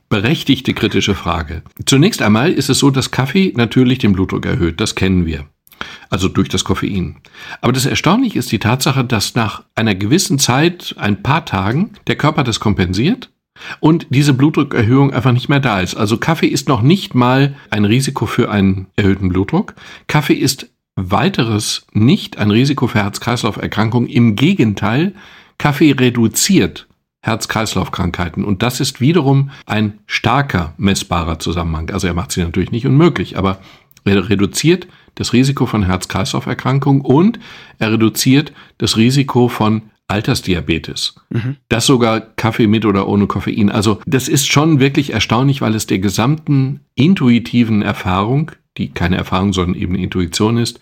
berechtigte 0.10 0.74
kritische 0.74 1.14
Frage. 1.14 1.62
Zunächst 1.86 2.24
einmal 2.24 2.52
ist 2.52 2.70
es 2.70 2.80
so, 2.80 2.90
dass 2.90 3.12
Kaffee 3.12 3.54
natürlich 3.56 4.00
den 4.00 4.14
Blutdruck 4.14 4.48
erhöht. 4.48 4.82
Das 4.82 4.96
kennen 4.96 5.28
wir. 5.28 5.46
Also 6.10 6.28
durch 6.28 6.50
das 6.50 6.64
Koffein. 6.64 7.18
Aber 7.62 7.74
das 7.74 7.86
Erstaunliche 7.86 8.40
ist 8.40 8.52
die 8.52 8.60
Tatsache, 8.60 9.04
dass 9.04 9.36
nach 9.36 9.64
einer 9.76 9.94
gewissen 9.94 10.40
Zeit, 10.40 10.96
ein 10.98 11.22
paar 11.22 11.46
Tagen, 11.46 11.94
der 12.08 12.16
Körper 12.16 12.44
das 12.44 12.60
kompensiert 12.60 13.30
und 13.80 14.08
diese 14.10 14.34
Blutdruckerhöhung 14.34 15.14
einfach 15.14 15.32
nicht 15.32 15.50
mehr 15.50 15.60
da 15.60 15.80
ist. 15.80 15.96
Also 15.96 16.18
Kaffee 16.18 16.48
ist 16.48 16.68
noch 16.68 16.82
nicht 16.82 17.16
mal 17.16 17.56
ein 17.70 17.86
Risiko 17.86 18.26
für 18.26 18.52
einen 18.52 18.88
erhöhten 18.96 19.30
Blutdruck. 19.30 19.76
Kaffee 20.08 20.34
ist 20.34 20.70
weiteres 20.96 21.86
nicht 21.94 22.38
ein 22.38 22.52
Risiko 22.52 22.88
für 22.88 23.00
Herz-Kreislauf-Erkrankungen. 23.00 24.10
Im 24.10 24.36
Gegenteil, 24.36 25.14
Kaffee 25.58 25.92
reduziert 25.92 26.88
Herz-Kreislauf-Krankheiten. 27.22 28.46
Und 28.46 28.62
das 28.62 28.80
ist 28.80 29.02
wiederum 29.02 29.50
ein 29.66 30.00
starker 30.06 30.74
messbarer 30.78 31.40
Zusammenhang. 31.40 31.90
Also 31.90 32.08
er 32.08 32.14
macht 32.14 32.32
sie 32.32 32.44
natürlich 32.44 32.72
nicht 32.72 32.86
unmöglich, 32.86 33.38
aber 33.38 33.60
er 34.06 34.30
reduziert 34.30 34.88
das 35.16 35.34
Risiko 35.34 35.66
von 35.66 35.84
Herz-Kreislauf-Erkrankungen 35.84 37.02
und 37.02 37.40
er 37.80 37.94
reduziert 37.94 38.54
das 38.78 38.98
Risiko 38.98 39.48
von 39.48 39.84
Altersdiabetes. 40.08 41.16
Mhm. 41.30 41.58
Das 41.70 41.86
sogar 41.86 42.22
Kaffee 42.22 42.68
mit 42.68 42.86
oder 42.86 43.08
ohne 43.08 43.28
Koffein. 43.28 43.72
Also 43.72 44.00
das 44.06 44.28
ist 44.28 44.52
schon 44.52 44.80
wirklich 44.80 45.14
erstaunlich, 45.14 45.62
weil 45.62 45.76
es 45.76 45.88
der 45.88 46.00
gesamten 46.00 46.82
intuitiven 46.94 47.82
Erfahrung, 47.82 48.52
die 48.78 48.90
keine 48.90 49.18
Erfahrung, 49.18 49.54
sondern 49.54 49.80
eben 49.80 49.96
Intuition 49.96 50.58
ist, 50.58 50.80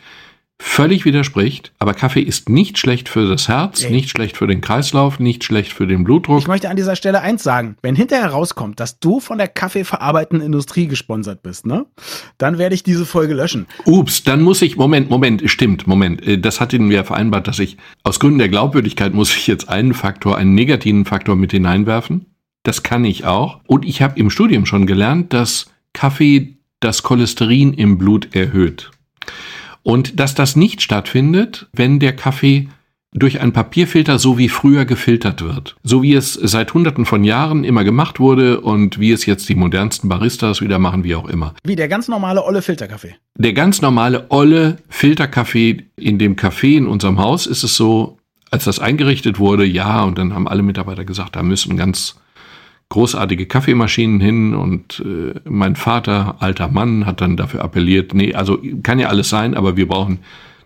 völlig 0.60 1.06
widerspricht. 1.06 1.72
Aber 1.80 1.94
Kaffee 1.94 2.22
ist 2.22 2.50
nicht 2.50 2.78
schlecht 2.78 3.10
für 3.10 3.28
das 3.28 3.48
Herz, 3.48 3.84
Ey. 3.84 3.92
nicht 3.92 4.10
schlecht 4.10 4.38
für 4.38 4.48
den 4.48 4.62
Kreislauf, 4.62 5.20
nicht 5.20 5.44
schlecht 5.44 5.74
für 5.74 5.88
den 5.88 6.04
Blutdruck. 6.04 6.40
Ich 6.40 6.48
möchte 6.48 6.70
an 6.70 6.76
dieser 6.76 6.96
Stelle 6.96 7.22
eins 7.22 7.44
sagen. 7.44 7.76
Wenn 7.82 7.96
hinterher 7.96 8.30
rauskommt, 8.30 8.80
dass 8.80 9.00
du 9.00 9.20
von 9.20 9.38
der 9.38 9.48
kaffeeverarbeitenden 9.48 10.46
Industrie 10.46 10.88
gesponsert 10.88 11.44
bist, 11.44 11.66
ne? 11.66 11.86
Dann 12.38 12.58
werde 12.58 12.76
ich 12.76 12.84
diese 12.84 13.06
Folge 13.06 13.34
löschen. 13.34 13.68
Ups, 13.86 14.24
dann 14.24 14.42
muss 14.42 14.62
ich, 14.62 14.78
Moment, 14.78 15.10
Moment, 15.10 15.44
stimmt, 15.46 15.86
Moment. 15.86 16.26
Äh, 16.26 16.40
das 16.40 16.60
hatten 16.60 16.90
wir 16.90 17.04
vereinbart, 17.04 17.48
dass 17.48 17.60
ich, 17.60 17.78
aus 18.04 18.20
Gründen 18.20 18.40
der 18.40 18.50
Glaubwürdigkeit 18.50 19.14
muss 19.14 19.36
ich 19.36 19.48
jetzt 19.48 19.70
einen 19.70 19.94
Faktor, 19.94 20.38
einen 20.38 20.56
negativen 20.56 21.06
Faktor 21.06 21.36
mit 21.36 21.52
hineinwerfen. 21.52 22.26
Das 22.64 22.82
kann 22.82 23.04
ich 23.06 23.26
auch. 23.26 23.60
Und 23.68 23.86
ich 23.86 24.02
habe 24.02 24.18
im 24.20 24.30
Studium 24.30 24.66
schon 24.66 24.88
gelernt, 24.88 25.34
dass 25.34 25.72
Kaffee 25.92 26.58
das 26.80 27.04
Cholesterin 27.04 27.74
im 27.74 27.98
Blut 27.98 28.34
erhöht. 28.36 28.92
Und 29.84 30.20
dass 30.20 30.34
das 30.34 30.56
nicht 30.56 30.82
stattfindet, 30.82 31.68
wenn 31.74 32.00
der 32.00 32.16
Kaffee 32.16 32.70
durch 33.14 33.40
einen 33.40 33.54
Papierfilter 33.54 34.18
so 34.18 34.38
wie 34.38 34.50
früher 34.50 34.86
gefiltert 34.86 35.42
wird. 35.44 35.76
So 35.84 36.02
wie 36.02 36.14
es 36.14 36.34
seit 36.34 36.74
hunderten 36.74 37.06
von 37.06 37.24
Jahren 37.24 37.64
immer 37.64 37.84
gemacht 37.84 38.20
wurde 38.20 38.62
und 38.62 39.00
wie 39.00 39.12
es 39.12 39.26
jetzt 39.26 39.48
die 39.50 39.56
modernsten 39.56 40.10
Baristas 40.10 40.62
wieder 40.62 40.80
machen, 40.80 41.04
wie 41.04 41.16
auch 41.16 41.28
immer. 41.28 41.54
Wie 41.64 41.76
der 41.76 41.88
ganz 41.88 42.08
normale 42.08 42.44
olle 42.44 42.62
Filterkaffee. 42.62 43.16
Der 43.38 43.54
ganz 43.54 43.82
normale 43.82 44.26
olle 44.30 44.78
Filterkaffee 44.90 45.86
in 45.96 46.18
dem 46.18 46.36
Café 46.36 46.78
in 46.78 46.88
unserem 46.88 47.20
Haus 47.20 47.46
ist 47.46 47.64
es 47.64 47.76
so, 47.76 48.18
als 48.50 48.66
das 48.66 48.80
eingerichtet 48.80 49.40
wurde, 49.40 49.66
ja, 49.66 50.04
und 50.04 50.18
dann 50.18 50.34
haben 50.34 50.48
alle 50.48 50.64
Mitarbeiter 50.64 51.06
gesagt, 51.06 51.36
da 51.36 51.44
müssen 51.44 51.78
ganz 51.78 52.16
großartige 52.94 53.48
Kaffeemaschinen 53.48 54.20
hin 54.20 54.54
und 54.54 55.04
äh, 55.04 55.40
mein 55.50 55.76
Vater, 55.76 56.36
alter 56.40 56.68
Mann, 56.68 57.08
hat 57.08 57.22
dann 57.22 57.38
dafür 57.38 57.64
appelliert, 57.64 58.14
nee, 58.14 58.36
also 58.36 58.60
kann 58.84 59.00
ja 59.00 59.08
alles 59.08 59.30
sein, 59.30 59.56
aber 59.56 59.76
wir 59.76 59.88
brauchen 59.88 60.20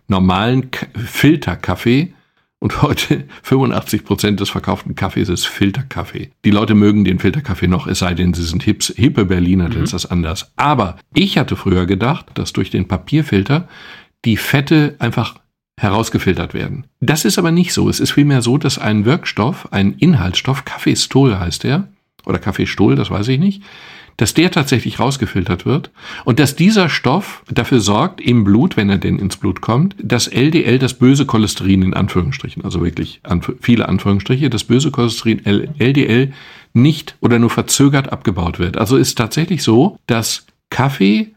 normalen 0.10 0.70
K 0.70 0.88
Filterkaffee. 0.94 2.14
Und 2.60 2.82
heute 2.82 3.24
85 3.44 4.04
Prozent 4.04 4.40
des 4.42 4.50
verkauften 4.50 4.94
Kaffees 4.96 5.30
ist 5.30 5.46
Filterkaffee. 5.46 6.32
Die 6.44 6.52
Leute 6.52 6.76
mögen 6.76 7.06
den 7.06 7.20
Filterkaffee 7.20 7.68
noch, 7.68 7.88
es 7.88 8.00
sei 8.00 8.14
denn, 8.14 8.34
sie 8.34 8.44
sind 8.44 8.62
hips, 8.62 8.94
hippe 8.94 9.24
Berliner, 9.24 9.70
dann 9.70 9.78
mhm. 9.78 9.84
ist 9.86 9.94
das 9.94 10.06
anders. 10.06 10.52
Aber 10.58 10.98
ich 11.14 11.38
hatte 11.38 11.56
früher 11.56 11.86
gedacht, 11.86 12.26
dass 12.34 12.52
durch 12.52 12.72
den 12.72 12.90
Papierfilter 12.90 13.70
die 14.26 14.36
Fette 14.36 14.98
einfach 15.00 15.36
herausgefiltert 15.80 16.54
werden. 16.54 16.88
Das 17.00 17.24
ist 17.24 17.38
aber 17.38 17.52
nicht 17.52 17.72
so. 17.72 17.88
Es 17.88 18.02
ist 18.02 18.12
vielmehr 18.12 18.42
so, 18.42 18.58
dass 18.58 18.80
ein 18.80 19.06
Wirkstoff, 19.06 19.72
ein 19.72 19.94
Inhaltsstoff, 19.94 20.66
Kaffeestol 20.66 21.40
heißt 21.40 21.64
er, 21.64 21.88
oder 22.28 22.40
Kaffeestuhl, 22.40 22.96
das 22.96 23.10
weiß 23.10 23.28
ich 23.30 23.40
nicht, 23.40 23.64
dass 24.18 24.34
der 24.34 24.50
tatsächlich 24.50 25.00
rausgefiltert 25.00 25.66
wird 25.66 25.92
und 26.26 26.40
dass 26.40 26.56
dieser 26.56 26.90
Stoff 26.90 27.44
dafür 27.50 27.80
sorgt 27.80 28.20
im 28.20 28.44
Blut, 28.44 28.76
wenn 28.76 28.90
er 28.90 28.98
denn 28.98 29.20
ins 29.20 29.38
Blut 29.38 29.62
kommt, 29.62 29.96
dass 30.02 30.28
LDL, 30.28 30.80
das 30.80 30.96
böse 30.96 31.26
Cholesterin 31.26 31.84
in 31.84 31.94
Anführungsstrichen, 31.94 32.66
also 32.66 32.84
wirklich 32.84 33.22
viele 33.62 33.88
Anführungsstriche, 33.88 34.50
das 34.50 34.64
böse 34.64 34.90
Cholesterin 34.90 35.46
LDL 35.46 36.34
nicht 36.74 37.16
oder 37.22 37.38
nur 37.38 37.52
verzögert 37.52 38.12
abgebaut 38.12 38.58
wird. 38.60 38.78
Also 38.78 38.98
ist 38.98 39.18
tatsächlich 39.18 39.62
so, 39.62 40.00
dass 40.08 40.48
Kaffee 40.70 41.36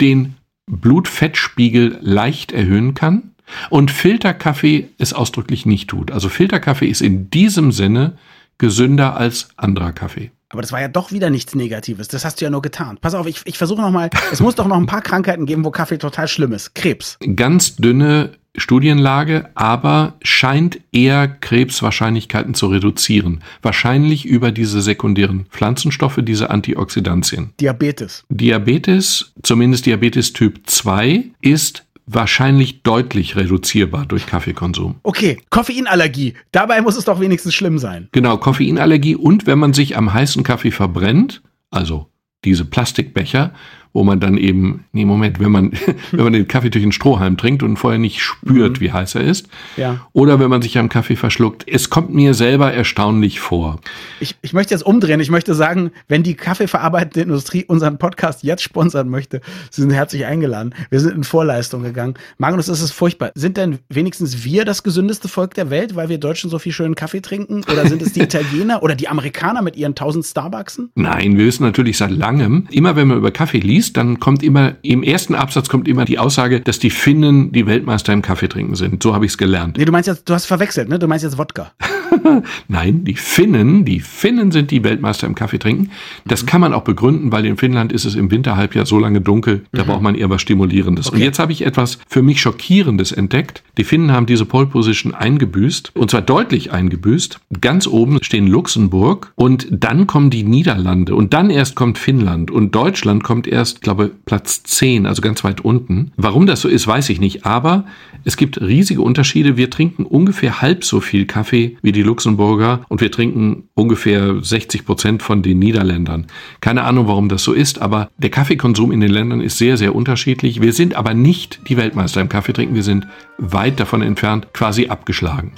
den 0.00 0.36
Blutfettspiegel 0.70 1.98
leicht 2.00 2.52
erhöhen 2.52 2.94
kann 2.94 3.32
und 3.68 3.90
Filterkaffee 3.90 4.88
es 4.98 5.12
ausdrücklich 5.12 5.66
nicht 5.66 5.90
tut. 5.90 6.12
Also 6.12 6.28
Filterkaffee 6.28 6.86
ist 6.86 7.02
in 7.02 7.30
diesem 7.30 7.72
Sinne 7.72 8.16
gesünder 8.62 9.16
als 9.16 9.48
anderer 9.56 9.92
Kaffee. 9.92 10.30
Aber 10.48 10.62
das 10.62 10.70
war 10.70 10.80
ja 10.80 10.86
doch 10.86 11.10
wieder 11.10 11.30
nichts 11.30 11.56
Negatives. 11.56 12.06
Das 12.06 12.24
hast 12.24 12.40
du 12.40 12.44
ja 12.44 12.50
nur 12.50 12.62
getan. 12.62 12.96
Pass 13.00 13.14
auf, 13.14 13.26
ich, 13.26 13.40
ich 13.44 13.58
versuche 13.58 13.80
nochmal. 13.80 14.08
Es 14.30 14.40
muss 14.40 14.54
doch 14.54 14.68
noch 14.68 14.76
ein 14.76 14.86
paar 14.86 15.02
Krankheiten 15.02 15.46
geben, 15.46 15.64
wo 15.64 15.72
Kaffee 15.72 15.98
total 15.98 16.28
schlimm 16.28 16.52
ist. 16.52 16.76
Krebs. 16.76 17.18
Ganz 17.34 17.74
dünne 17.74 18.30
Studienlage, 18.56 19.50
aber 19.56 20.14
scheint 20.22 20.78
eher 20.92 21.26
Krebswahrscheinlichkeiten 21.26 22.54
zu 22.54 22.68
reduzieren. 22.68 23.42
Wahrscheinlich 23.62 24.26
über 24.26 24.52
diese 24.52 24.80
sekundären 24.80 25.46
Pflanzenstoffe, 25.50 26.20
diese 26.22 26.50
Antioxidantien. 26.50 27.50
Diabetes. 27.58 28.24
Diabetes, 28.28 29.32
zumindest 29.42 29.86
Diabetes 29.86 30.34
Typ 30.34 30.60
2, 30.66 31.24
ist 31.40 31.84
wahrscheinlich 32.14 32.82
deutlich 32.82 33.36
reduzierbar 33.36 34.06
durch 34.06 34.26
Kaffeekonsum. 34.26 34.96
Okay, 35.02 35.38
Koffeinallergie. 35.50 36.34
Dabei 36.52 36.80
muss 36.80 36.96
es 36.96 37.04
doch 37.04 37.20
wenigstens 37.20 37.54
schlimm 37.54 37.78
sein. 37.78 38.08
Genau, 38.12 38.36
Koffeinallergie 38.36 39.16
und 39.16 39.46
wenn 39.46 39.58
man 39.58 39.72
sich 39.72 39.96
am 39.96 40.12
heißen 40.12 40.42
Kaffee 40.42 40.70
verbrennt, 40.70 41.42
also 41.70 42.08
diese 42.44 42.64
Plastikbecher, 42.64 43.52
wo 43.92 44.04
man 44.04 44.20
dann 44.20 44.36
eben, 44.36 44.84
nee, 44.92 45.04
Moment, 45.04 45.40
wenn 45.40 45.50
man, 45.50 45.72
wenn 46.12 46.24
man 46.24 46.32
den 46.32 46.48
Kaffee 46.48 46.70
durch 46.70 46.82
einen 46.82 46.92
Strohhalm 46.92 47.36
trinkt 47.36 47.62
und 47.62 47.76
vorher 47.76 47.98
nicht 47.98 48.20
spürt, 48.20 48.78
mhm. 48.78 48.80
wie 48.80 48.92
heiß 48.92 49.14
er 49.14 49.22
ist. 49.22 49.48
Ja. 49.76 50.06
Oder 50.12 50.40
wenn 50.40 50.50
man 50.50 50.62
sich 50.62 50.78
am 50.78 50.88
Kaffee 50.88 51.16
verschluckt. 51.16 51.64
Es 51.66 51.90
kommt 51.90 52.14
mir 52.14 52.34
selber 52.34 52.72
erstaunlich 52.72 53.40
vor. 53.40 53.80
Ich, 54.20 54.36
ich 54.42 54.52
möchte 54.52 54.74
jetzt 54.74 54.84
umdrehen. 54.84 55.20
Ich 55.20 55.30
möchte 55.30 55.54
sagen, 55.54 55.90
wenn 56.08 56.22
die 56.22 56.34
kaffeeverarbeitende 56.34 57.20
Industrie 57.20 57.64
unseren 57.64 57.98
Podcast 57.98 58.42
jetzt 58.42 58.62
sponsern 58.62 59.08
möchte, 59.08 59.40
Sie 59.70 59.82
sind 59.82 59.90
herzlich 59.90 60.26
eingeladen. 60.26 60.74
Wir 60.90 61.00
sind 61.00 61.14
in 61.14 61.24
Vorleistung 61.24 61.82
gegangen. 61.82 62.14
Magnus, 62.38 62.66
das 62.66 62.80
ist 62.80 62.92
furchtbar. 62.92 63.32
Sind 63.34 63.56
denn 63.56 63.78
wenigstens 63.88 64.44
wir 64.44 64.64
das 64.64 64.82
gesündeste 64.82 65.28
Volk 65.28 65.54
der 65.54 65.70
Welt, 65.70 65.96
weil 65.96 66.08
wir 66.08 66.18
Deutschen 66.18 66.50
so 66.50 66.58
viel 66.58 66.72
schönen 66.72 66.94
Kaffee 66.94 67.20
trinken? 67.20 67.62
Oder 67.70 67.86
sind 67.86 68.02
es 68.02 68.12
die 68.12 68.20
Italiener 68.22 68.82
oder 68.82 68.94
die 68.94 69.08
Amerikaner 69.08 69.62
mit 69.62 69.76
ihren 69.76 69.94
tausend 69.94 70.24
Starbucksen? 70.24 70.90
Nein, 70.94 71.36
wir 71.36 71.46
wissen 71.46 71.64
natürlich 71.64 71.98
seit 71.98 72.10
langem, 72.10 72.66
immer 72.70 72.96
wenn 72.96 73.08
man 73.08 73.18
über 73.18 73.30
Kaffee 73.30 73.60
liest, 73.60 73.81
dann 73.90 74.20
kommt 74.20 74.42
immer, 74.42 74.74
im 74.82 75.02
ersten 75.02 75.34
Absatz 75.34 75.68
kommt 75.68 75.88
immer 75.88 76.04
die 76.04 76.18
Aussage, 76.18 76.60
dass 76.60 76.78
die 76.78 76.90
Finnen 76.90 77.52
die 77.52 77.66
Weltmeister 77.66 78.12
im 78.12 78.22
Kaffee 78.22 78.48
trinken 78.48 78.74
sind. 78.74 79.02
So 79.02 79.14
habe 79.14 79.24
ich 79.24 79.32
es 79.32 79.38
gelernt. 79.38 79.78
Nee, 79.78 79.84
du 79.84 79.92
meinst 79.92 80.08
jetzt, 80.08 80.28
du 80.28 80.34
hast 80.34 80.46
verwechselt, 80.46 80.88
ne? 80.88 80.98
Du 80.98 81.08
meinst 81.08 81.24
jetzt 81.24 81.38
Wodka. 81.38 81.72
Nein, 82.68 83.04
die 83.04 83.14
Finnen, 83.14 83.84
die 83.84 84.00
Finnen 84.00 84.50
sind 84.50 84.70
die 84.70 84.84
Weltmeister 84.84 85.26
im 85.26 85.34
Kaffee 85.34 85.58
trinken. 85.58 85.90
Das 86.24 86.42
mhm. 86.42 86.46
kann 86.46 86.60
man 86.60 86.74
auch 86.74 86.82
begründen, 86.82 87.32
weil 87.32 87.46
in 87.46 87.56
Finnland 87.56 87.92
ist 87.92 88.04
es 88.04 88.14
im 88.14 88.30
Winterhalbjahr 88.30 88.86
so 88.86 88.98
lange 88.98 89.20
dunkel, 89.20 89.64
da 89.72 89.82
mhm. 89.82 89.86
braucht 89.88 90.02
man 90.02 90.14
eher 90.14 90.30
was 90.30 90.42
Stimulierendes. 90.42 91.08
Okay. 91.08 91.16
Und 91.16 91.22
jetzt 91.22 91.38
habe 91.38 91.52
ich 91.52 91.64
etwas 91.64 91.98
für 92.08 92.22
mich 92.22 92.40
Schockierendes 92.40 93.12
entdeckt. 93.12 93.62
Die 93.78 93.84
Finnen 93.84 94.12
haben 94.12 94.26
diese 94.26 94.44
Pole 94.44 94.66
Position 94.66 95.14
eingebüßt 95.14 95.92
und 95.94 96.10
zwar 96.10 96.22
deutlich 96.22 96.72
eingebüßt. 96.72 97.40
Ganz 97.60 97.86
oben 97.86 98.22
stehen 98.22 98.46
Luxemburg 98.46 99.32
und 99.34 99.66
dann 99.70 100.06
kommen 100.06 100.30
die 100.30 100.42
Niederlande 100.42 101.14
und 101.14 101.32
dann 101.32 101.50
erst 101.50 101.74
kommt 101.74 101.98
Finnland 101.98 102.50
und 102.50 102.74
Deutschland 102.74 103.24
kommt 103.24 103.46
erst, 103.46 103.82
glaube 103.82 104.10
Platz 104.26 104.62
10, 104.62 105.06
also 105.06 105.22
ganz 105.22 105.44
weit 105.44 105.62
unten. 105.62 106.12
Warum 106.16 106.46
das 106.46 106.60
so 106.60 106.68
ist, 106.68 106.86
weiß 106.86 107.08
ich 107.10 107.20
nicht, 107.20 107.46
aber 107.46 107.84
es 108.24 108.36
gibt 108.36 108.60
riesige 108.60 109.02
Unterschiede. 109.02 109.56
Wir 109.56 109.70
trinken 109.70 110.04
ungefähr 110.04 110.60
halb 110.60 110.84
so 110.84 111.00
viel 111.00 111.26
Kaffee 111.26 111.76
wie 111.82 111.92
die 111.92 112.01
Luxemburger 112.02 112.84
und 112.88 113.00
wir 113.00 113.10
trinken 113.10 113.68
ungefähr 113.74 114.42
60 114.42 114.84
Prozent 114.84 115.22
von 115.22 115.42
den 115.42 115.58
Niederländern. 115.58 116.26
Keine 116.60 116.84
Ahnung, 116.84 117.08
warum 117.08 117.28
das 117.28 117.42
so 117.42 117.52
ist, 117.52 117.80
aber 117.80 118.10
der 118.18 118.30
Kaffeekonsum 118.30 118.92
in 118.92 119.00
den 119.00 119.10
Ländern 119.10 119.40
ist 119.40 119.58
sehr, 119.58 119.76
sehr 119.76 119.94
unterschiedlich. 119.94 120.60
Wir 120.60 120.72
sind 120.72 120.94
aber 120.94 121.14
nicht 121.14 121.60
die 121.68 121.76
Weltmeister 121.76 122.20
im 122.20 122.28
Kaffee 122.28 122.52
trinken. 122.52 122.74
Wir 122.74 122.82
sind 122.82 123.06
weit 123.38 123.80
davon 123.80 124.02
entfernt, 124.02 124.48
quasi 124.52 124.88
abgeschlagen. 124.88 125.52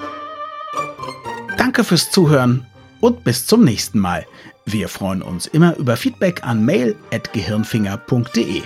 Danke 1.57 1.85
fürs 1.85 2.11
Zuhören 2.11 2.67
und 3.01 3.25
bis 3.25 3.47
zum 3.47 3.65
nächsten 3.65 3.99
Mal. 3.99 4.27
Wir 4.67 4.89
freuen 4.89 5.23
uns 5.23 5.47
immer 5.47 5.77
über 5.77 5.97
Feedback 5.97 6.43
an 6.43 6.65
mail.gehirnfinger.de. 6.65 8.63